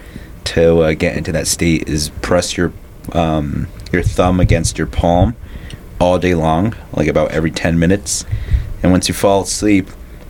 [0.44, 2.72] to uh, get into that state is press your
[3.12, 5.36] um, your thumb against your palm
[6.00, 8.24] all day long, like about every 10 minutes.
[8.82, 9.88] And once you fall asleep,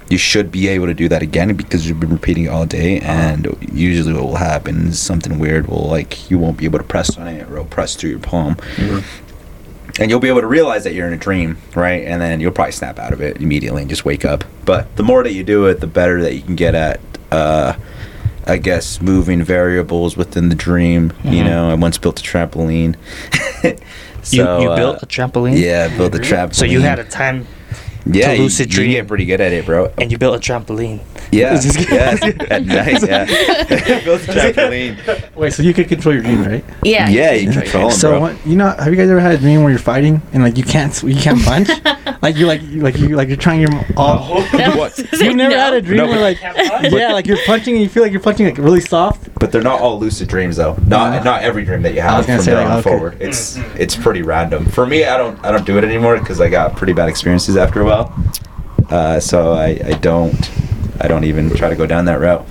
[0.09, 3.01] you should be able to do that again because you've been repeating it all day.
[3.01, 6.85] And usually, what will happen is something weird will like you won't be able to
[6.85, 8.57] press on it, or it'll press through your palm.
[9.99, 12.03] And you'll be able to realize that you're in a dream, right?
[12.05, 14.45] And then you'll probably snap out of it immediately and just wake up.
[14.65, 17.01] But the more that you do it, the better that you can get at,
[17.31, 17.77] uh,
[18.47, 21.13] I guess, moving variables within the dream.
[21.25, 21.45] You Mhm.
[21.47, 22.97] know, I once built a trampoline.
[24.31, 25.59] You, you uh, built a trampoline.
[25.61, 26.55] Yeah, I built a trampoline.
[26.55, 27.47] So you had a time
[28.07, 28.91] yeah, to you- lucid you, dream.
[28.93, 29.93] get pretty good at it, bro.
[29.99, 31.01] and you built a trampoline.
[31.33, 31.95] Yeah, Just kidding.
[31.95, 33.25] yeah, at night, yeah.
[34.05, 35.35] built a trampoline.
[35.35, 36.65] Wait, so you could control your dream, right?
[36.83, 37.09] Yeah.
[37.09, 38.21] Yeah, you control 'em, So bro.
[38.21, 40.57] what, you know, have you guys ever had a dream where you're fighting and like
[40.57, 41.69] you can't you can't punch?
[42.23, 44.43] like you're like you like you like you're trying your all.
[44.45, 44.97] What?
[45.21, 45.59] You never No.
[45.61, 48.21] had a dream No, where like yeah, like you're punching and you feel like you're
[48.21, 49.29] punching like really soft.
[49.41, 50.77] But they're not all lucid dreams, though.
[50.87, 52.83] Not not every dream that you have from say, there like, on okay.
[52.91, 53.17] forward.
[53.21, 54.67] It's it's pretty random.
[54.67, 57.57] For me, I don't I don't do it anymore because I got pretty bad experiences
[57.57, 57.94] after a while.
[58.91, 60.51] Uh, so I, I don't
[61.01, 62.47] I don't even try to go down that route.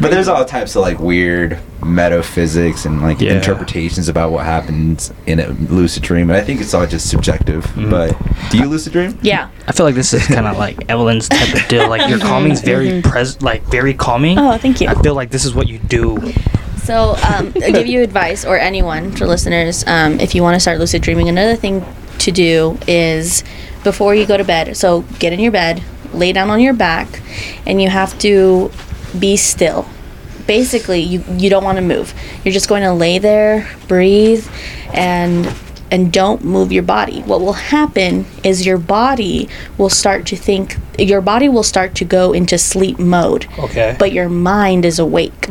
[0.00, 3.34] But there's all types of like weird metaphysics and like Yeah.
[3.34, 6.28] interpretations about what happens in a lucid dream.
[6.30, 7.64] And I think it's all just subjective.
[7.76, 7.90] Mhm.
[7.90, 8.16] But
[8.50, 9.16] do you lucid dream?
[9.22, 9.48] Yeah.
[9.68, 11.88] I feel like this is kind of like Evelyn's type of deal.
[11.88, 14.38] Like your calming's very pres, like very calming.
[14.38, 14.88] Oh, thank you.
[14.88, 16.32] I feel like this is what you do.
[16.82, 20.60] So, um, I give you advice, or anyone for listeners, um, if you want to
[20.60, 21.84] start lucid dreaming, another thing
[22.18, 23.44] to do is
[23.84, 24.76] before you go to bed.
[24.76, 27.20] So, get in your bed, lay down on your back,
[27.66, 28.70] and you have to
[29.18, 29.86] be still.
[30.46, 32.14] Basically, you you don't want to move.
[32.44, 34.46] You're just going to lay there, breathe,
[34.92, 35.46] and
[35.92, 37.20] and don't move your body.
[37.22, 40.76] What will happen is your body will start to think.
[40.98, 43.94] Your body will start to go into sleep mode Okay.
[43.98, 45.48] but your mind is awake.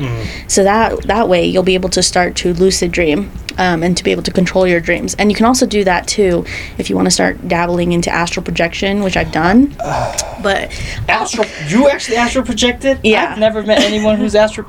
[0.47, 4.03] So that that way you'll be able to start to lucid dream um, and to
[4.03, 5.15] be able to control your dreams.
[5.19, 6.45] And you can also do that too
[6.77, 9.75] if you want to start dabbling into astral projection, which I've done.
[10.41, 10.71] But
[11.07, 12.99] astral, you actually astral projected?
[13.03, 13.33] Yeah.
[13.33, 14.65] I've never met anyone who's astral.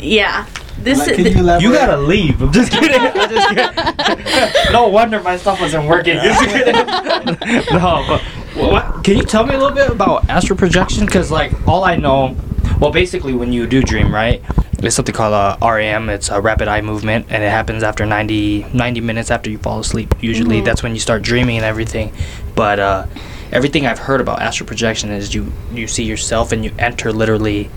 [0.00, 0.46] yeah,
[0.82, 1.16] this Like, is.
[1.16, 1.62] can you elaborate?
[1.62, 2.40] You gotta leave.
[2.42, 3.00] I'm just kidding.
[3.00, 4.72] I'm just kidding.
[4.72, 6.16] no wonder my stuff wasn't working.
[6.16, 8.20] No, but
[8.54, 9.04] what?
[9.04, 11.06] Can you tell me a little bit about astral projection?
[11.06, 12.36] Because like all I know,
[12.80, 14.42] well, basically when you do dream, right?
[14.78, 16.10] It's something called a REM.
[16.10, 19.80] It's a rapid eye movement, and it happens after 90, 90 minutes after you fall
[19.80, 20.14] asleep.
[20.20, 22.12] Usually, that's when you start dreaming and everything.
[22.54, 23.06] But uh,
[23.52, 27.70] everything I've heard about astral projection is you you see yourself and you enter literally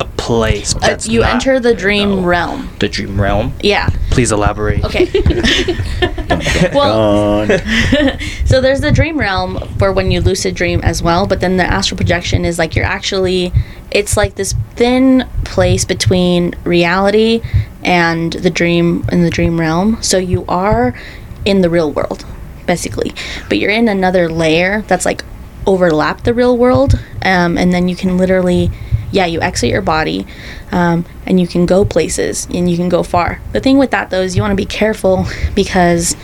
[0.00, 0.74] a place.
[0.74, 2.22] uh, That's you not- enter the dream no.
[2.22, 2.70] realm.
[2.78, 3.52] The dream realm.
[3.60, 3.88] Yeah.
[4.10, 4.84] Please elaborate.
[4.84, 5.06] Okay.
[6.74, 7.46] well,
[8.44, 11.64] so there's the dream realm for when you lucid dream as well, but then the
[11.64, 13.52] astral projection is like you're actually
[13.90, 17.40] it's like this thin place between reality
[17.84, 20.02] and the dream in the dream realm.
[20.02, 20.94] So you are
[21.44, 22.24] in the real world
[22.66, 23.12] basically,
[23.48, 25.24] but you're in another layer that's like
[25.66, 28.70] overlap the real world um, and then you can literally
[29.12, 30.26] yeah you exit your body
[30.72, 33.40] um, and you can go places and you can go far.
[33.52, 36.16] The thing with that though is you want to be careful because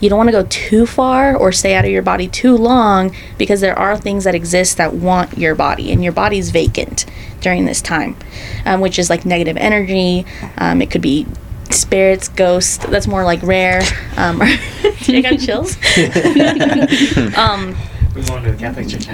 [0.00, 3.14] you don't want to go too far or stay out of your body too long
[3.36, 7.04] because there are things that exist that want your body and your body's vacant
[7.42, 8.16] during this time
[8.64, 10.24] um, which is like negative energy.
[10.58, 11.26] Um, it could be
[11.70, 13.82] spirits ghosts that's more like rare.
[14.16, 14.38] Um,
[15.02, 15.76] did I got chills?
[17.36, 17.76] Um,
[18.14, 19.06] We're going to the Catholic Church.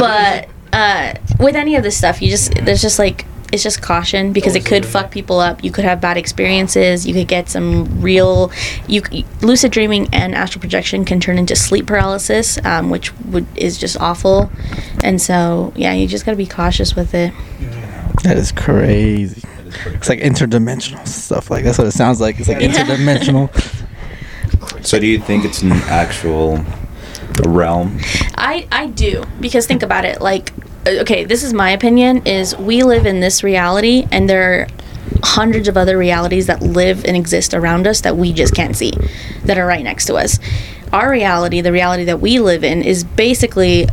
[0.00, 0.48] but
[0.78, 4.54] uh, with any of this stuff, you just there's just like it's just caution because
[4.54, 5.64] it could fuck people up.
[5.64, 7.06] You could have bad experiences.
[7.06, 8.52] You could get some real.
[8.86, 9.02] You
[9.40, 13.96] lucid dreaming and astral projection can turn into sleep paralysis, um, which would is just
[14.00, 14.50] awful.
[15.02, 17.32] And so yeah, you just gotta be cautious with it.
[18.24, 19.42] That is crazy.
[19.94, 21.50] It's like interdimensional stuff.
[21.50, 22.38] Like that's what it sounds like.
[22.38, 22.68] It's like Yeah.
[22.72, 23.48] interdimensional.
[24.82, 26.64] So do you think it's an actual
[27.44, 27.98] realm?
[28.36, 30.20] I I do because think about it.
[30.20, 30.52] Like,
[31.00, 32.26] okay, this is my opinion.
[32.26, 34.66] Is we live in this reality, and there are
[35.22, 38.92] hundreds of other realities that live and exist around us that we just can't see,
[39.44, 40.38] that are right next to us.
[40.92, 43.88] Our reality, the reality that we live in, is basically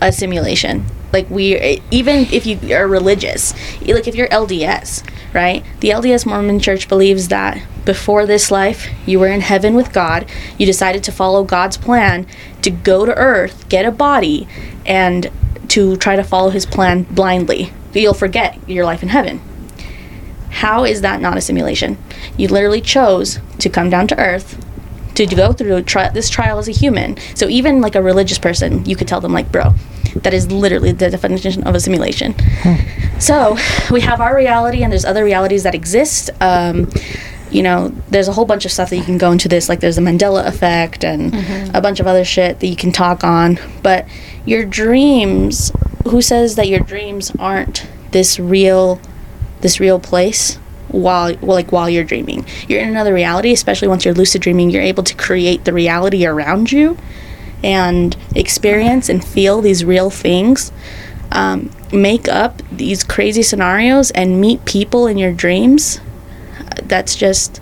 [0.00, 0.86] a simulation.
[1.12, 5.64] Like we, even if you are religious, like if you're LDS, right?
[5.80, 10.28] The LDS Mormon Church believes that before this life, you were in heaven with God.
[10.58, 12.26] You decided to follow God's plan
[12.62, 14.48] to go to earth, get a body,
[14.84, 15.30] and
[15.74, 17.72] to try to follow his plan blindly.
[17.92, 19.40] You'll forget your life in heaven.
[20.50, 21.98] How is that not a simulation?
[22.36, 24.64] You literally chose to come down to earth
[25.16, 27.16] to go through tri- this trial as a human.
[27.34, 29.74] So even like a religious person, you could tell them like, bro,
[30.16, 32.34] that is literally the definition of a simulation.
[33.18, 33.56] So
[33.90, 36.30] we have our reality, and there's other realities that exist.
[36.40, 36.88] Um,
[37.50, 39.68] you know, there's a whole bunch of stuff that you can go into this.
[39.68, 41.34] Like there's the Mandela effect and
[41.74, 43.58] a bunch of other shit that you can talk on.
[43.82, 44.06] But
[44.44, 45.72] your dreams,
[46.04, 49.00] who says that your dreams aren't this real,
[49.60, 50.56] this real place?
[50.88, 53.52] While, well, like while you're dreaming, you're in another reality.
[53.52, 56.96] Especially once you're lucid dreaming, you're able to create the reality around you,
[57.64, 60.70] and experience and feel these real things.
[61.32, 66.00] Um, make up these crazy scenarios and meet people in your dreams
[66.94, 67.60] that's just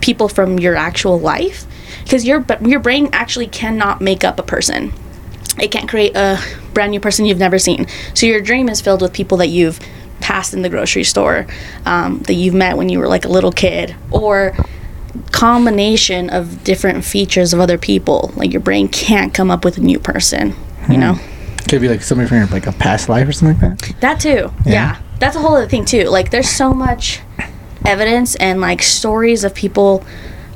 [0.00, 1.64] people from your actual life
[2.02, 4.92] because your your brain actually cannot make up a person
[5.60, 6.40] it can't create a
[6.74, 9.78] brand new person you've never seen so your dream is filled with people that you've
[10.20, 11.46] passed in the grocery store
[11.86, 14.52] um, that you've met when you were like a little kid or
[15.30, 19.80] combination of different features of other people like your brain can't come up with a
[19.80, 20.52] new person
[20.90, 21.14] you know
[21.68, 24.00] Could be like somebody from your, like a past life or something like that.
[24.00, 24.50] that too.
[24.66, 24.72] Yeah.
[24.72, 25.00] Yeah.
[25.20, 26.04] That's a whole other thing too.
[26.04, 27.20] Like there's so much
[27.84, 30.04] evidence and like stories of people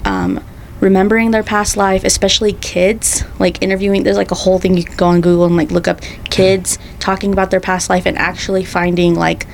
[0.05, 0.43] um,
[0.81, 3.25] remembering their past life, especially kids.
[3.39, 5.89] Like interviewing there's like a whole thing you can go on Google and like look
[5.89, 6.01] up
[6.31, 9.47] kids talking about their past life and actually finding like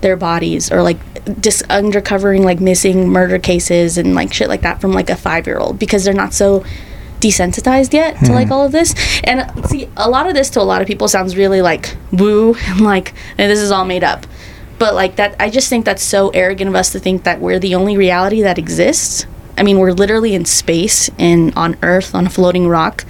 [0.00, 0.98] their bodies or like
[1.40, 5.46] just undercovering like missing murder cases and like shit like that from like a five
[5.46, 6.64] year old because they're not so
[7.20, 8.94] desensitized yet to like all of this
[9.24, 12.54] and see a lot of this to a lot of people sounds really like woo
[12.66, 14.26] and like and this is all made up
[14.80, 17.60] but like that i just think that's so arrogant of us to think that we're
[17.60, 19.26] the only reality that exists
[19.56, 23.04] i mean we're literally in space and on earth on a floating rock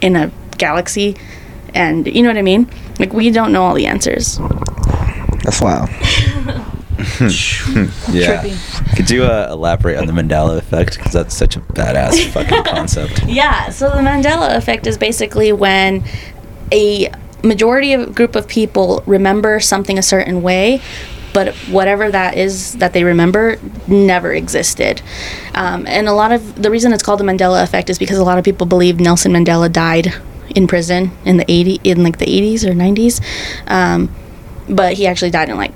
[0.00, 1.16] in a galaxy
[1.74, 2.68] and you know what i mean
[2.98, 4.38] like we don't know all the answers
[5.44, 5.88] That's wild.
[8.12, 8.42] Yeah.
[8.96, 10.98] Could you uh, elaborate on the Mandela effect?
[10.98, 13.24] Because that's such a badass fucking concept.
[13.26, 16.04] Yeah, so the Mandela effect is basically when
[16.72, 17.10] a
[17.42, 20.80] majority of group of people remember something a certain way,
[21.32, 25.00] but whatever that is that they remember never existed.
[25.54, 28.24] Um, and a lot of the reason it's called the Mandela effect is because a
[28.24, 30.12] lot of people believe Nelson Mandela died
[30.56, 33.20] in prison in the 80 in like the 80s or 90s.
[33.70, 34.12] Um,
[34.68, 35.72] but he actually died in like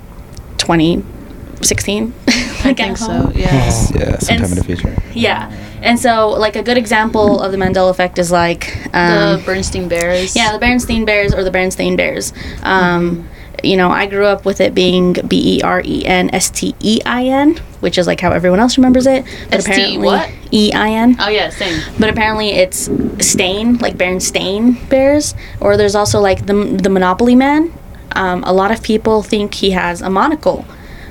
[0.58, 2.12] 2016.
[2.66, 3.30] I think so.
[3.34, 3.92] Yes.
[3.94, 4.96] Yeah, sometime in the s- future.
[5.14, 5.50] Yeah.
[5.84, 8.74] And so, like, a good example of the Mandela effect is like.
[8.94, 10.34] Um, the Bernstein Bears.
[10.34, 12.32] yeah, the Bernstein Bears or the Bernstein Bears.
[12.62, 13.28] Um,
[13.62, 16.74] You know, I grew up with it being B E R E N S T
[16.80, 19.24] E I N, which is like how everyone else remembers it.
[19.50, 20.30] But S T apparently, what?
[20.50, 21.16] E I N.
[21.18, 21.80] Oh yeah, same.
[21.98, 25.34] But apparently, it's Stain, like Bernstein Bears.
[25.60, 26.54] Or there's also like the
[26.84, 27.72] the Monopoly Man.
[28.12, 30.64] Um, a lot of people think he has a monocle,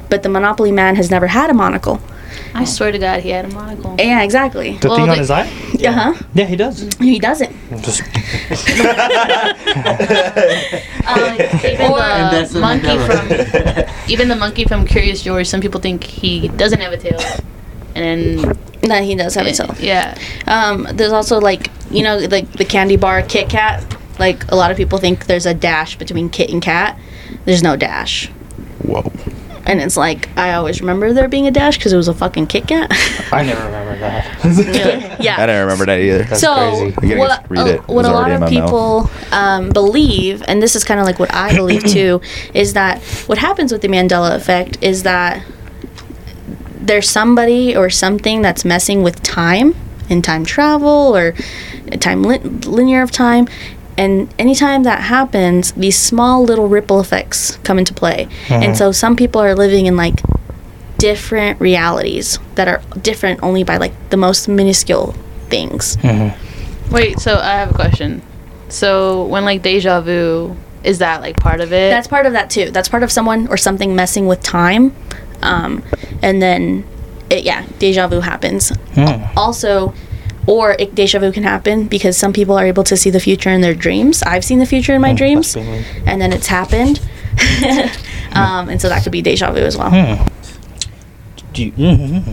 [0.09, 2.01] but the Monopoly Man has never had a monocle.
[2.55, 3.95] I swear to God, he had a monocle.
[3.97, 4.77] Yeah, exactly.
[4.77, 5.47] The Well, thing on his eye?
[5.85, 6.13] Uh huh.
[6.33, 6.81] Yeah, he does.
[6.99, 7.51] He doesn't.
[7.81, 8.01] Just
[11.05, 11.35] Uh,
[11.65, 11.91] even
[12.53, 15.47] the monkey from even the monkey from Curious George.
[15.47, 17.19] Some people think he doesn't have a tail,
[17.95, 19.75] and then No, he does have a tail.
[19.79, 23.83] yeah, Um, there's also like you know like the candy bar Kit Kat.
[24.19, 26.97] Like a lot of people think there's a dash between Kit and cat.
[27.45, 28.27] There's no dash,
[28.83, 29.11] Whoa.
[29.65, 32.47] And it's like I always remember there being a dash because it was a fucking
[32.47, 32.91] Kit Kat.
[33.31, 35.19] I never remember that.
[35.21, 35.41] yeah.
[35.41, 36.23] I don't remember that either.
[36.23, 37.17] That's so crazy.
[37.17, 37.75] What, just read a, it.
[37.75, 38.65] It what was a lot of in my mouth.
[38.65, 42.21] people um, believe, and this is kind of like what I believe too,
[42.53, 45.45] is that what happens with the Mandela effect is that
[46.75, 49.73] there's somebody or something that's messing with time
[50.09, 51.33] and time travel or
[51.99, 53.47] time lin- linear of time.
[53.97, 58.27] And anytime that happens, these small little ripple effects come into play.
[58.49, 58.75] And uh-huh.
[58.75, 60.15] so some people are living in like
[60.97, 65.13] different realities that are different only by like the most minuscule
[65.49, 65.97] things.
[65.97, 66.93] Mm-hmm.
[66.93, 68.21] Wait, so I have a question.
[68.69, 71.91] So when like deja vu, is that like part of it?
[71.91, 72.71] That's part of that too.
[72.71, 74.95] That's part of someone or something messing with time,
[75.41, 75.83] um,
[76.21, 76.85] and then
[77.29, 78.69] it, yeah, deja vu happens.
[78.95, 79.23] Hmm.
[79.37, 79.93] Also,
[80.47, 83.49] or it, deja vu can happen because some people are able to see the future
[83.49, 84.23] in their dreams.
[84.23, 86.99] I've seen the future in my dreams, and then it's happened,
[88.33, 89.89] um, and so that could be deja vu as well.
[89.89, 90.27] Hmm.
[91.53, 92.23] Do you,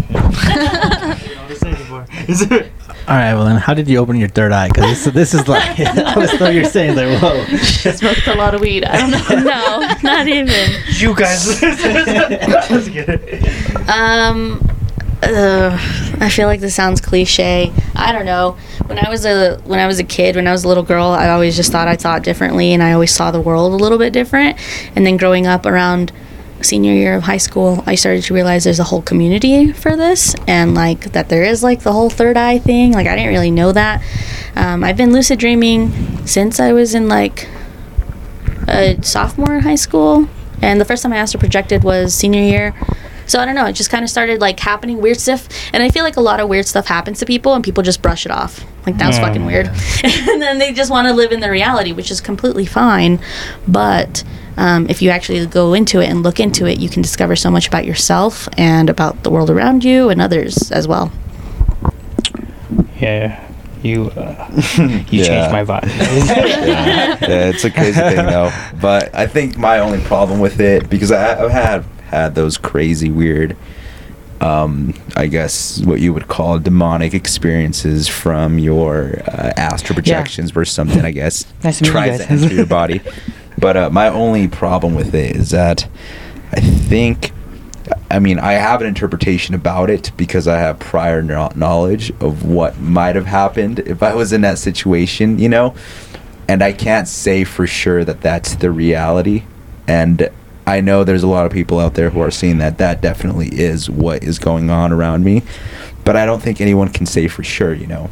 [3.09, 4.69] All right, well then, how did you open your third eye?
[4.69, 7.45] Because this, this is like I was thought you were saying like, whoa.
[7.93, 8.85] Smoked a lot of weed.
[8.85, 9.81] I don't know.
[9.81, 10.71] no, not even.
[10.95, 11.63] you guys.
[13.89, 14.70] Um,
[15.23, 15.77] uh,
[16.21, 17.73] I feel like this sounds cliche.
[17.95, 18.57] I don't know.
[18.87, 21.07] When I was a when I was a kid, when I was a little girl,
[21.07, 23.99] I always just thought I thought differently, and I always saw the world a little
[23.99, 24.59] bit different.
[24.97, 26.13] And then growing up around
[26.63, 30.35] senior year of high school, I started to realize there's a whole community for this,
[30.47, 32.93] and like that there is like the whole third eye thing.
[32.93, 34.03] Like I didn't really know that.
[34.57, 37.49] Um, I've been lucid dreaming since I was in like
[38.69, 40.29] a sophomore in high school,
[40.63, 42.75] and the first time I astral projected was senior year.
[43.31, 43.67] So I don't know.
[43.67, 46.41] It just kind of started like happening weird stuff, and I feel like a lot
[46.41, 48.65] of weird stuff happens to people, and people just brush it off.
[48.87, 49.21] Like that's Mm.
[49.23, 49.67] fucking weird,
[50.05, 53.21] and then they just want to live in the reality, which is completely fine.
[53.69, 54.25] But
[54.57, 57.53] um, if you actually go into it and look into it, you can discover so
[57.53, 61.13] much about yourself and about the world around you and others as well.
[63.01, 63.41] Yeah,
[63.83, 65.25] you uh, you Yeah.
[65.25, 65.87] changed my vibe.
[66.27, 68.51] yeah, yeah, it's a crazy thing though.
[68.81, 73.11] But I think my only problem with it because I, I've had had those crazy
[73.11, 73.57] weird,
[74.41, 80.75] um, I guess what you would call demonic experiences from your uh, astral projections versus
[80.75, 81.05] something.
[81.05, 83.01] I guess Nice to meet you tries to enter your body.
[83.59, 85.87] But uh, my only problem with it is that
[86.53, 87.33] I think.
[88.11, 92.45] I mean, I have an interpretation about it because I have prior kno- knowledge of
[92.45, 95.75] what might have happened if I was in that situation, you know?
[96.49, 99.45] And I can't say for sure that that's the reality.
[99.89, 100.31] And
[100.71, 103.49] I know there's a lot of people out there who are seeing that that definitely
[103.49, 105.43] is what is going on around me.
[106.05, 108.09] But I don't think anyone can say for sure, you know?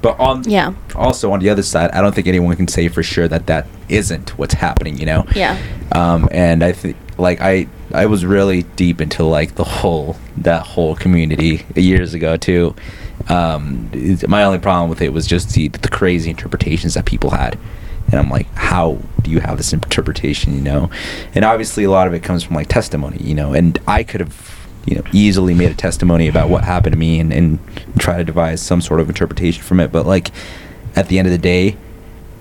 [0.00, 0.72] But on Yeah.
[0.96, 3.66] also on the other side, I don't think anyone can say for sure that that
[3.88, 5.24] isn't what's happening, you know?
[5.34, 5.56] Yeah.
[5.92, 10.62] um, and I think like I I was really deep into like the whole that
[10.66, 12.74] whole community years ago too.
[13.28, 13.90] Um,
[14.26, 17.58] my only problem with it was just the the crazy interpretations that people had,
[18.12, 20.54] and I'm like, how do you have this interpretation?
[20.54, 20.90] You know,
[21.34, 24.20] and obviously a lot of it comes from like testimony, you know, and I could
[24.20, 27.58] have you know easily made a testimony about what happened to me and and
[27.98, 30.30] try to devise some sort of interpretation from it, but like
[30.94, 31.76] at the end of the day.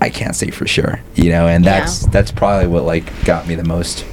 [0.03, 1.81] I can't say for sure, you know, and Yeah.
[1.81, 4.03] that's that's probably what like got me the most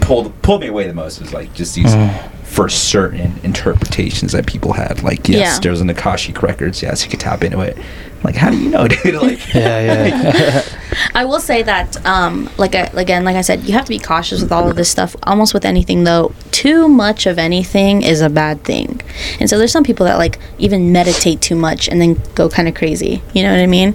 [0.00, 2.30] pulled pulled me away the most was like just these Mm.
[2.44, 5.02] for certain interpretations that people had.
[5.02, 5.58] Like, yes, Yeah.
[5.62, 6.80] there was an Akashic records.
[6.82, 7.76] Yes, you could tap into it.
[8.24, 9.14] Like, how do you know, dude?
[9.14, 10.62] Like, Yeah, yeah.
[11.14, 13.98] I will say that, um, like I, again, like I said, you have to be
[13.98, 15.14] cautious with all of this stuff.
[15.22, 19.00] Almost with anything, though, too much of anything is a bad thing.
[19.40, 22.68] And so there's some people that like even meditate too much and then go kind
[22.68, 23.22] of crazy.
[23.32, 23.94] You know what I mean?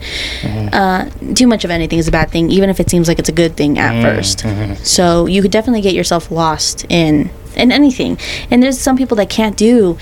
[0.73, 3.29] Uh, too much of anything is a bad thing, even if it seems like it's
[3.29, 4.43] a good thing at first.
[4.85, 8.17] So you could definitely get yourself lost in in anything.
[8.49, 9.97] And there's some people that can't do.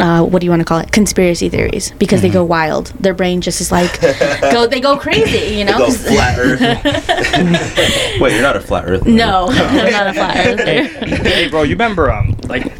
[0.00, 0.90] Uh, what do you want to call it?
[0.90, 2.86] Conspiracy theories because they go wild.
[2.98, 4.00] Their brain just is like
[4.40, 4.66] go.
[4.66, 5.76] They go crazy, you know.
[5.78, 6.60] go flat Earth.
[8.20, 9.04] Wait, you're not a flat Earth.
[9.06, 11.16] no, I'm not a flat hey, earther.
[11.28, 12.72] hey, bro, you remember um like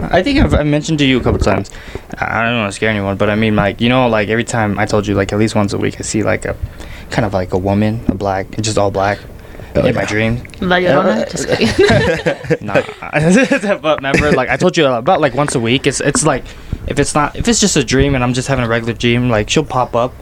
[0.00, 1.70] I think I've, I mentioned to you a couple times.
[2.18, 4.44] I I don't want to scare anyone, but I mean like you know like every
[4.44, 6.56] time I told you like at least once a week I see like a
[7.10, 9.18] kind of like a woman, a black, just all black.
[9.84, 10.06] In my yeah.
[10.06, 11.30] dream, La Llorona?
[11.30, 12.66] Just kidding.
[12.66, 12.80] nah.
[13.80, 15.86] but remember, like I told you about like once a week.
[15.86, 16.44] It's it's like
[16.86, 19.28] if it's not if it's just a dream and I'm just having a regular dream,
[19.28, 20.14] like she'll pop up.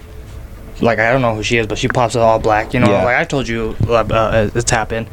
[0.80, 2.74] Like I don't know who she is, but she pops up all black.
[2.74, 3.04] You know, Yeah.
[3.04, 5.08] like I told you, uh, uh, it's happened.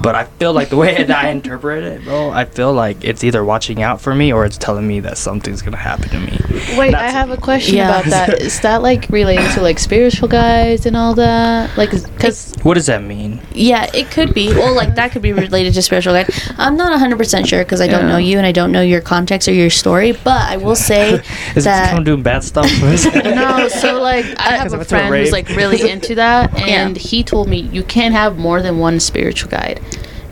[0.00, 3.24] But I feel like the way that I interpret it, bro, I feel like it's
[3.24, 6.38] either watching out for me or it's telling me that something's gonna happen to me.
[6.78, 7.90] Wait, I That's- have a question Yeah.
[7.90, 8.40] about that.
[8.40, 11.76] Is that like related to like spiritual guides and all that?
[11.76, 13.40] Like, because What does that mean?
[13.52, 14.52] Yeah, it could be.
[14.52, 16.28] Well, like that could be related to spiritual guide.
[16.58, 18.12] I'm not 100% sure because I don't Yeah.
[18.12, 21.14] know you and I don't know your context or your story, but I will say
[21.54, 22.70] Is it that someone doing bad stuff?
[23.14, 26.52] no, so like I have a it to a friend who's like really into that,
[26.58, 26.86] Yeah.
[26.86, 29.80] and he told me you can't have more than one spiritual guide,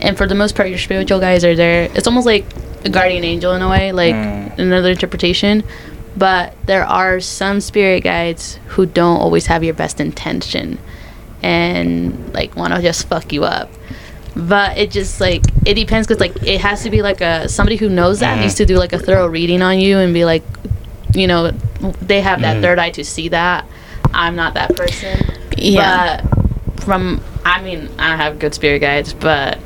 [0.01, 1.89] and for the most part, your spiritual guides are there.
[1.95, 2.45] It's almost like
[2.85, 4.57] a guardian angel in a way, like Mm.
[4.59, 5.63] another interpretation.
[6.17, 10.77] But there are some spirit guides who don't always have your best intention,
[11.43, 13.69] and like want to just fuck you up.
[14.35, 17.75] But it just like it depends because like it has to be like a somebody
[17.77, 18.41] who knows that Mhm.
[18.41, 20.43] needs to do like a thorough reading on you and be like,
[21.13, 21.51] you know,
[22.01, 22.61] they have that Mhm.
[22.61, 23.65] third eye to see that.
[24.13, 25.19] I'm not that person.
[25.57, 26.21] yeah.
[26.23, 29.59] But from I mean, I have good spirit guides, but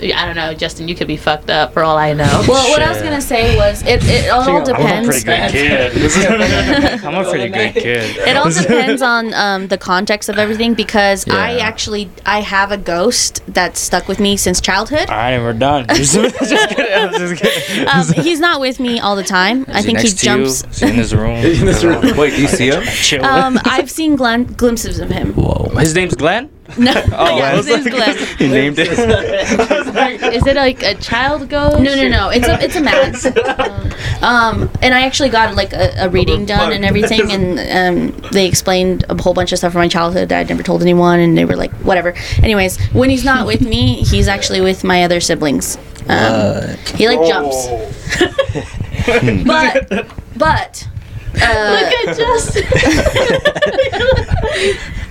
[0.00, 0.88] I don't know, Justin.
[0.88, 2.26] You could be fucked up for all I know.
[2.48, 7.04] Well, what I was gonna say was it, it all I'm a pretty good kid.
[7.04, 8.16] I'm a pretty good kid.
[8.16, 12.78] It all depends on um, the context of everything because I actually I have a
[12.78, 15.10] ghost that's stuck with me since childhood.
[15.10, 15.86] All right, we're done.
[15.88, 17.18] just kidding.
[17.18, 17.88] Just kidding.
[17.88, 19.64] Um, he's not with me all the time.
[19.68, 20.44] I think he next to you?
[20.44, 20.64] jumps.
[20.64, 21.36] Is he in his room.
[21.36, 22.16] In this room.
[22.16, 22.82] Wait, do you see him?
[22.84, 23.24] Chill.
[23.24, 25.34] Um, I've seen glen- glimpses of him.
[25.34, 25.70] Whoa.
[25.78, 26.50] his name's Glenn.
[26.78, 28.16] No, Oh, yeah, I his was name's Glenn.
[28.36, 28.88] He named it.
[30.34, 31.80] Is it like a child ghost?
[31.80, 32.28] No, no, no.
[32.28, 33.14] It's a it's a man.
[34.22, 37.58] Um, and I actually got like a, a reading done and everything, and
[38.14, 40.82] um, they explained a whole bunch of stuff from my childhood that I'd never told
[40.82, 42.14] anyone, and they were like, whatever.
[42.42, 45.78] Anyways, when he's not with me, he's actually with my other siblings.
[46.08, 47.66] Um, he like jumps,
[49.44, 50.06] but
[50.36, 50.88] but.
[51.34, 52.64] Uh, Look at Justin.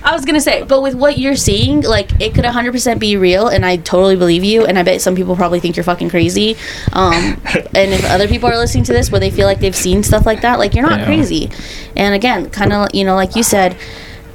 [0.04, 3.48] I was gonna say, but with what you're seeing, like it could 100% be real,
[3.48, 4.64] and I totally believe you.
[4.64, 6.56] And I bet some people probably think you're fucking crazy.
[6.92, 7.40] Um,
[7.74, 10.24] and if other people are listening to this, where they feel like they've seen stuff
[10.26, 11.06] like that, like you're not Yeah.
[11.06, 11.50] crazy.
[11.96, 13.76] And again, kind of you know, like you said,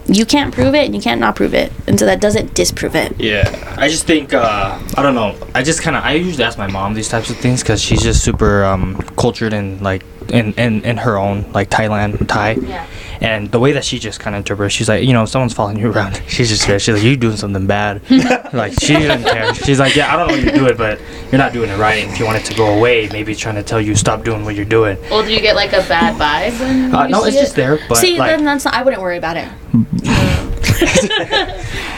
[0.05, 2.95] you can't prove it, and you can't not prove it, and so that doesn't disprove
[2.95, 3.15] it.
[3.19, 5.35] Yeah, I just think uh, I don't know.
[5.55, 8.03] I just kind of I usually ask my mom these types of things because she's
[8.03, 12.51] just super um, cultured and like in, in in her own like Thailand Thai.
[12.53, 12.85] Yeah.
[13.21, 15.53] And the way that she just kind of interprets, she's like, you know, if someone's
[15.53, 16.81] following you around, she's just scared.
[16.81, 18.01] She's like, you're doing something bad.
[18.53, 19.53] like she doesn't care.
[19.53, 20.99] She's like, yeah, I don't know what you do it, but
[21.31, 22.03] you're not doing it right.
[22.03, 24.43] And if you want it to go away, maybe trying to tell you stop doing
[24.43, 24.97] what you're doing.
[25.09, 27.41] well, do you get like a bad vibe when Uh, you no, see it's it?
[27.41, 27.79] just there.
[27.87, 29.47] But See, like, then that's not, I wouldn't worry about it.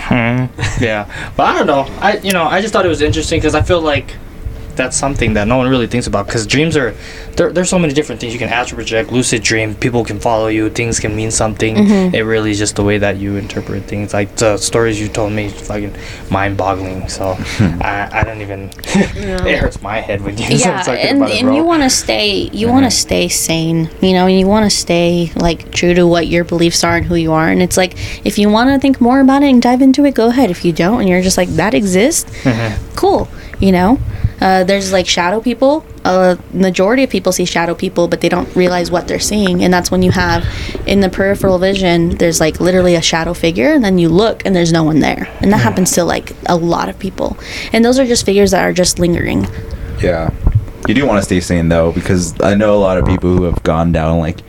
[0.05, 0.45] Hmm,
[0.83, 1.81] yeah, but I don't know.
[1.99, 4.15] I you know I just thought it was interesting because I feel like
[4.75, 6.95] that's something that no one really thinks about because dreams are
[7.35, 9.11] there, there's so many different things you can astral project.
[9.11, 11.75] Lucid dream people can follow you things can mean something.
[11.75, 12.15] Mm-hmm.
[12.15, 14.13] It really is just the way that you interpret things.
[14.13, 15.95] Like the stories you told me fucking
[16.29, 17.09] mind-boggling.
[17.09, 21.17] So I, I don't even it hurts my head when you yeah start thinking and,
[21.17, 21.55] about it, and bro.
[21.55, 23.07] you want to stay you want to mm-hmm.
[23.07, 26.83] stay sane you know and you want to stay like true to what your beliefs
[26.83, 27.49] are and who you are.
[27.49, 27.93] And it's like
[28.25, 30.49] if you want to think more about it and dive into it go ahead.
[30.49, 32.95] If you don't and you're just like that exists mm-hmm.
[32.95, 33.27] cool
[33.59, 33.99] you know
[34.41, 35.85] uh, there's like shadow people.
[36.03, 39.63] A majority of people see shadow people but they don't realize what they're seeing.
[39.63, 40.45] And that's when you have
[40.85, 44.55] in the peripheral vision there's like literally a shadow figure and then you look and
[44.55, 45.27] there's no one there.
[45.41, 47.37] And that happens to like a lot of people.
[47.73, 49.47] And those are just figures that are just lingering.
[50.01, 50.31] Yeah.
[50.87, 53.43] You do want to stay sane though, because I know a lot of people who
[53.43, 54.39] have gone down like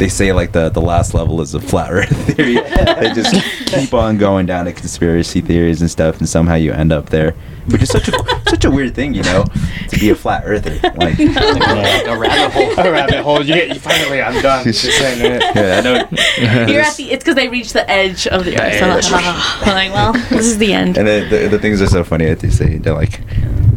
[0.00, 2.54] they say like the the last level is a flat earth theory.
[2.54, 3.34] they just
[3.66, 7.32] keep on going down to conspiracy theories and stuff, and somehow you end up there,
[7.66, 8.12] which is such a
[8.48, 9.44] such a weird thing, you know,
[9.88, 10.72] to be a flat earther.
[10.96, 15.20] Like, a rabbit hole a rabbit hole you get you finally I'm done just saying
[15.20, 16.66] it yeah, I know.
[16.72, 17.10] You're at the.
[17.12, 18.82] It's because they reach the edge of the earth.
[18.82, 19.04] edge.
[19.04, 20.96] So I'm like, well, this is the end.
[20.96, 23.20] And then the, the things are so funny that they say they're like,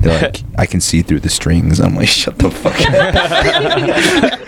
[0.03, 1.79] they're like, I can see through the strings.
[1.79, 4.39] I'm like, shut the fuck up.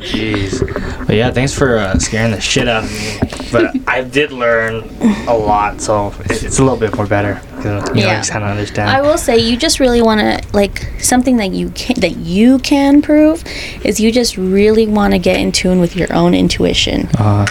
[0.00, 1.06] Jeez.
[1.06, 3.18] But yeah, thanks for uh, scaring the shit out of me.
[3.52, 4.84] But I did learn
[5.26, 7.40] a lot, so it, it's a little bit more better.
[7.58, 8.20] You know, Yeah.
[8.24, 8.90] I kind of understand.
[8.90, 12.58] I will say, you just really want to like something that you can that you
[12.60, 13.42] can prove
[13.84, 17.46] is you just really want to get in tune with your own intuition, uh,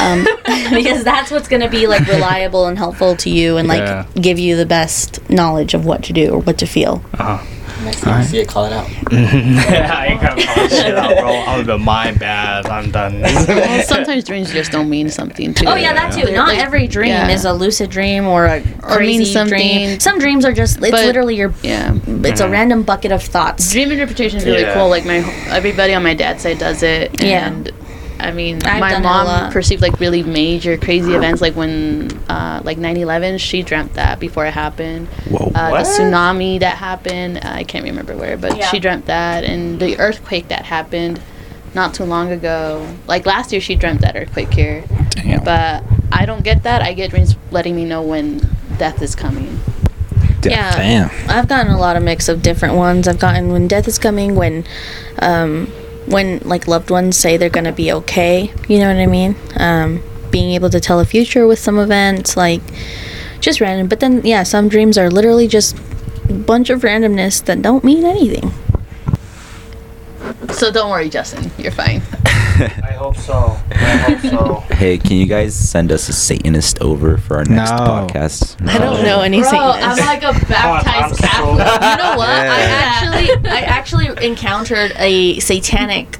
[0.00, 0.26] um,
[0.74, 4.06] because that's what's going to be like reliable and helpful to you, and like Yeah.
[4.20, 7.02] give you the best knowledge of what to do or what to feel.
[7.14, 7.44] uh-huh.
[7.84, 8.90] Next time you see it, call it out.
[9.12, 11.30] yeah, I ain't gonna call shit out, bro.
[11.30, 12.66] I'm gonna my bad.
[12.66, 13.20] I'm done.
[13.20, 15.66] Well, sometimes dreams just don't mean something too.
[15.68, 16.32] Oh yeah, that too.
[16.32, 17.28] Not like- every dream yeah.
[17.30, 19.56] is a lucid dream or a Or crazy means something.
[19.56, 20.00] dream.
[20.00, 21.96] Some dreams are just it's But- literally your Yeah.
[22.06, 23.70] it's a random bucket of thoughts.
[23.70, 24.74] Dream interpretation is really Yeah.
[24.74, 24.88] cool.
[24.88, 25.18] Like my
[25.50, 27.22] everybody on my dad's side does it.
[27.22, 27.52] Yeah.
[28.18, 31.40] And I mean, I've my done it a mom perceived like really major, crazy events,
[31.40, 33.38] like when uh, like 9/11.
[33.40, 35.08] She dreamt that before it happened.
[35.30, 35.52] Whoa.
[35.54, 35.84] Uh, What?
[35.84, 37.40] the tsunami that happened.
[37.42, 38.66] I can't remember where, but Yeah.
[38.70, 41.20] she dreamt that, and the earthquake that happened
[41.74, 42.86] not too long ago.
[43.06, 44.84] Like last year, she dreamt that earthquake here.
[45.10, 45.44] Damn.
[45.44, 46.82] But I don't get that.
[46.82, 48.40] I get dreams letting me know when
[48.78, 49.60] death is coming.
[50.42, 50.74] Yeah.
[50.76, 51.10] Damn.
[51.28, 53.06] I've gotten a lot of mix of different ones.
[53.08, 54.64] I've gotten when death is coming, when
[55.20, 55.70] um
[56.10, 58.52] when like loved ones say they're gonna be okay.
[58.68, 59.36] You know what I mean?
[59.56, 62.60] Um being able to tell a future with some events, like
[63.40, 63.88] just random.
[63.88, 65.76] But then yeah, some dreams are literally just
[66.28, 68.52] a bunch of randomness that don't mean anything.
[70.52, 71.50] So don't worry, Justin.
[71.58, 72.02] You're fine.
[72.60, 73.56] I hope so.
[73.70, 74.54] I hope so.
[74.78, 77.76] Hey, can you guys send us a Satanist over for our next No.
[77.78, 78.56] podcast?
[78.68, 80.06] I don't know any Bro, I'm Satanists.
[80.06, 81.58] like a I'm baptized so- Catholic.
[81.58, 82.28] you know what?
[82.28, 82.80] I Yeah.
[82.82, 86.18] actually I actually encountered a satanic